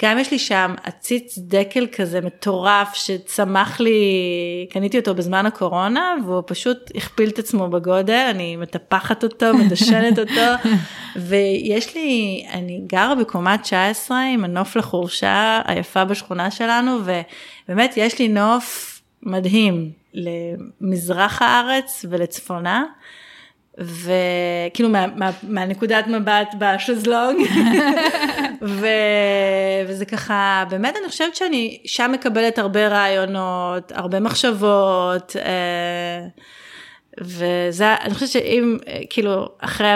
[0.02, 4.02] גם יש לי שם עציץ דקל כזה מטורף שצמח לי,
[4.70, 10.70] קניתי אותו בזמן הקורונה והוא פשוט הכפיל את עצמו בגודל, אני מטפחת אותו, מדשנת אותו
[11.16, 16.98] ויש לי, אני גרה בקומה 19 עם הנוף לחורשה היפה בשכונה שלנו
[17.68, 22.84] ובאמת יש לי נוף מדהים למזרח הארץ ולצפונה.
[23.78, 27.48] וכאילו מה, מה, מהנקודת מבט בשזלונג
[28.62, 28.88] ו...
[29.88, 36.28] וזה ככה באמת אני חושבת שאני שם מקבלת הרבה רעיונות הרבה מחשבות אה,
[37.22, 38.78] וזה אני חושבת שאם
[39.10, 39.88] כאילו אחרי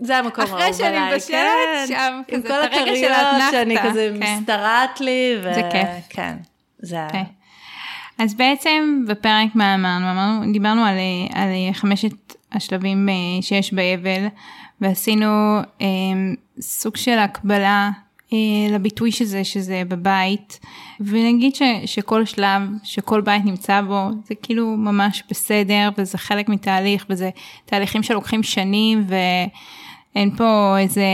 [0.00, 1.84] זה המקום האהוב אחרי שאני עליי, מבשלת, כן.
[1.88, 4.38] שם, עם כזה, כל את הרגע של הכריות האתנחתא, שאני כזה כן.
[4.38, 5.54] משתרעת לי, ו...
[5.54, 5.88] זה כיף.
[6.08, 6.36] כן,
[6.78, 6.96] זה...
[7.12, 7.22] כן.
[8.18, 10.10] אז בעצם בפרק מה אמרנו?
[10.10, 10.96] אמרנו, דיברנו על,
[11.34, 12.12] על חמשת
[12.52, 14.26] השלבים אה, שיש באבל,
[14.80, 15.86] ועשינו אה,
[16.60, 17.90] סוג של הקבלה
[18.32, 18.38] אה,
[18.70, 20.60] לביטוי שזה, שזה בבית,
[21.00, 27.06] ונגיד ש, שכל שלב, שכל בית נמצא בו, זה כאילו ממש בסדר, וזה חלק מתהליך,
[27.10, 27.30] וזה
[27.64, 29.14] תהליכים שלוקחים שנים, ו...
[30.14, 31.04] אין פה איזה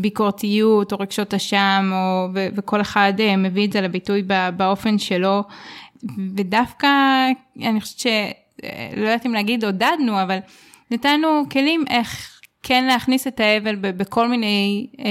[0.00, 4.98] ביקורתיות או רגשות אשם, או, ו, וכל אחד אה, מביא את זה לביטוי בא, באופן
[4.98, 5.42] שלו,
[6.36, 6.86] ודווקא
[7.62, 10.38] אני חושבת שלא יודעת אם להגיד עודדנו, אבל
[10.90, 15.04] נתנו כלים איך כן להכניס את האבל בכל מיני אה,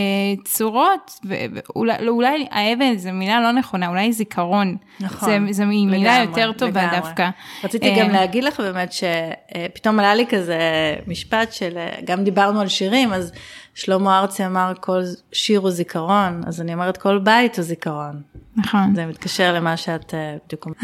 [0.44, 4.78] צורות, ואולי אולי האבל זו מילה לא נכונה, אולי זיכרון.
[5.00, 7.00] נכון, זה, זה מילה לגמרי, יותר טובה לגמרי.
[7.00, 7.30] דווקא.
[7.64, 10.60] רציתי אה, גם להגיד לך באמת שפתאום עלה לי כזה
[11.08, 13.32] משפט של, אה, גם דיברנו על שירים, אז
[13.76, 18.22] שלמה ארצי אמר כל שיר הוא זיכרון, אז אני אומרת כל בית הוא זיכרון.
[18.58, 18.96] נכון.
[18.96, 20.80] זה מתקשר למה שאת אה, בדיוק אומרת.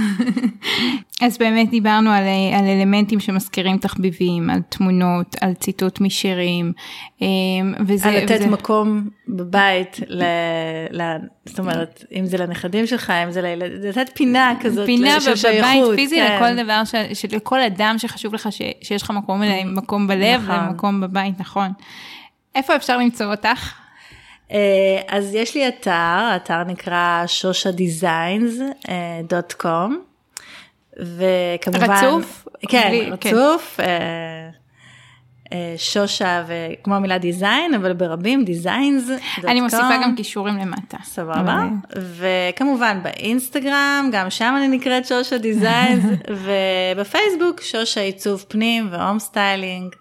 [1.26, 6.74] אז באמת דיברנו על, אה, על אלמנטים שמזכירים תחביבים, על תמונות, על ציטוט משירים,
[7.22, 7.28] אה,
[7.88, 8.10] וזה...
[8.10, 8.48] על לתת וזה...
[8.48, 10.24] מקום בבית, ל,
[10.92, 11.02] ל,
[11.46, 16.16] זאת אומרת, אם זה לנכדים שלך, אם זה לילד, לתת פינה כזאת פינה בבית פיזי
[16.16, 16.36] כן.
[16.36, 20.68] לכל דבר, ש, שלכל אדם שחשוב לך ש, שיש לך מקום, מקום בלב נכון.
[20.68, 21.72] ומקום בבית, נכון.
[22.56, 23.83] איפה אפשר למצוא אותך?
[24.54, 24.60] אה,
[25.08, 29.91] אז יש לי אתר, האתר נקרא shoshadesigns.com,
[30.99, 31.91] וכמובן...
[31.91, 32.47] רצוף?
[32.70, 33.80] כן, בלי- רצוף.
[33.80, 33.86] אה,
[35.54, 39.10] אה, שושה וכמו המילה design, אבל ברבים designs.
[39.43, 40.97] אני מוסיפה גם קישורים למטה.
[41.04, 41.64] סבבה,
[41.95, 46.04] וכמובן באינסטגרם, גם שם אני נקראת שושה designs,
[46.95, 49.96] ובפייסבוק שושה עיצוב פנים ו home styling.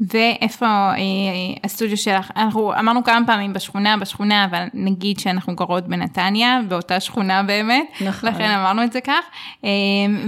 [0.00, 0.94] ואיפה אה,
[1.64, 2.30] הסטודיו שלך?
[2.36, 8.30] אנחנו אמרנו כמה פעמים בשכונה, בשכונה, אבל נגיד שאנחנו גרות בנתניה, באותה שכונה באמת, נכון.
[8.30, 9.24] לכן אמרנו את זה כך.
[9.64, 9.70] אה,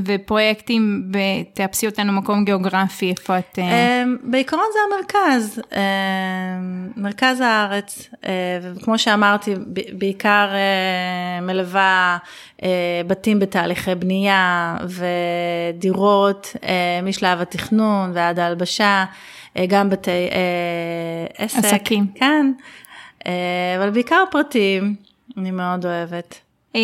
[0.04, 3.58] ופרויקטים, ב- תאפסי אותנו מקום גיאוגרפי, איפה את...
[3.58, 8.30] אה, אמ, בעיקרון זה המרכז, אמ, מרכז הארץ, אה,
[8.62, 9.54] וכמו שאמרתי,
[9.92, 12.18] בעיקר אה, מלווה
[12.62, 12.68] אה,
[13.06, 14.76] בתים בתהליכי בנייה
[15.74, 19.04] ודירות אה, משלב התכנון ועד ההלבשה, אה,
[19.68, 21.58] גם בתי אה, עסק.
[21.58, 22.06] עסקים.
[22.14, 22.52] כן,
[23.26, 24.94] אה, אבל בעיקר פרטיים,
[25.36, 26.40] אני מאוד אוהבת.
[26.76, 26.80] אה,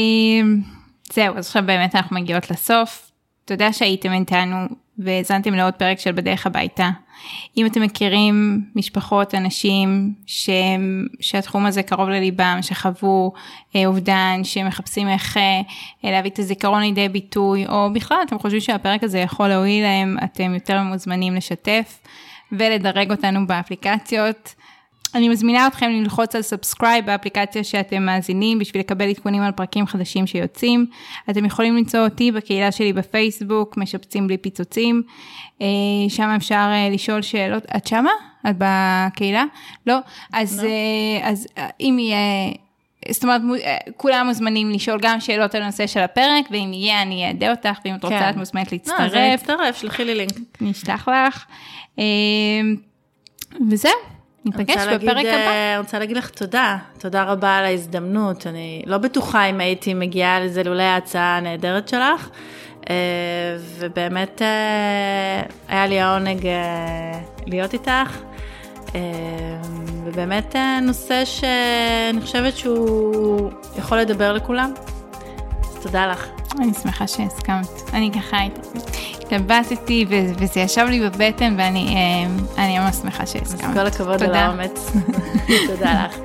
[1.13, 3.11] זהו, אז עכשיו באמת אנחנו מגיעות לסוף.
[3.45, 4.57] תודה שהייתם איתנו
[4.99, 6.91] והאזנתם לעוד פרק של בדרך הביתה.
[7.57, 10.51] אם אתם מכירים משפחות, אנשים ש...
[11.21, 13.33] שהתחום הזה קרוב לליבם, שחוו
[13.77, 19.05] אה, אובדן, שמחפשים איך אה, להביא את הזיכרון לידי ביטוי, או בכלל אתם חושבים שהפרק
[19.05, 21.99] הזה יכול להועיל להם, אתם יותר מוזמנים לשתף
[22.53, 24.55] ולדרג אותנו באפליקציות.
[25.15, 30.27] אני מזמינה אתכם ללחוץ על subscribe באפליקציה שאתם מאזינים בשביל לקבל עדכונים על פרקים חדשים
[30.27, 30.87] שיוצאים.
[31.31, 35.03] אתם יכולים למצוא אותי בקהילה שלי בפייסבוק, משפצים בלי פיצוצים.
[35.63, 35.67] אה,
[36.09, 37.65] שם אפשר אה, לשאול שאלות.
[37.77, 38.11] את שמה?
[38.51, 39.45] את בקהילה?
[39.87, 39.99] לא?
[40.33, 42.55] אז, אה, אז אה, אם יהיה...
[43.11, 47.29] זאת אומרת, אה, כולם מוזמנים לשאול גם שאלות על הנושא של הפרק, ואם יהיה, אני
[47.29, 48.31] אעדכן אותך, ואם את רוצה, כן.
[48.31, 49.41] את מוזמנת לא, אז אני להצטרף.
[49.41, 50.39] אצטרף, שלחי לי לינק.
[50.61, 51.45] אני אשלח לך.
[51.99, 52.05] אה,
[53.71, 53.93] וזהו,
[54.45, 55.35] ניפגש רוצה בפרק הבא.
[55.35, 58.47] אה, רוצה להגיד לך תודה, תודה רבה על ההזדמנות.
[58.47, 62.31] אני לא בטוחה אם הייתי מגיעה לזה לולא ההצעה הנהדרת שלך,
[63.79, 64.43] ובאמת
[65.69, 66.49] היה לי העונג
[67.47, 68.21] להיות איתך,
[70.05, 74.73] ובאמת אה, נושא שאני חושבת שהוא יכול לדבר לכולם.
[75.63, 76.27] אז תודה לך.
[76.59, 77.69] אני שמחה שהסכמת.
[77.93, 78.37] אני ככה
[79.21, 81.97] התלבטתי וזה ישב לי בבטן ואני
[82.59, 83.75] אני ממש שמחה אז שהסכמת.
[83.75, 84.35] כל הכבוד על.
[84.35, 84.93] האומץ.
[85.69, 86.17] תודה לך.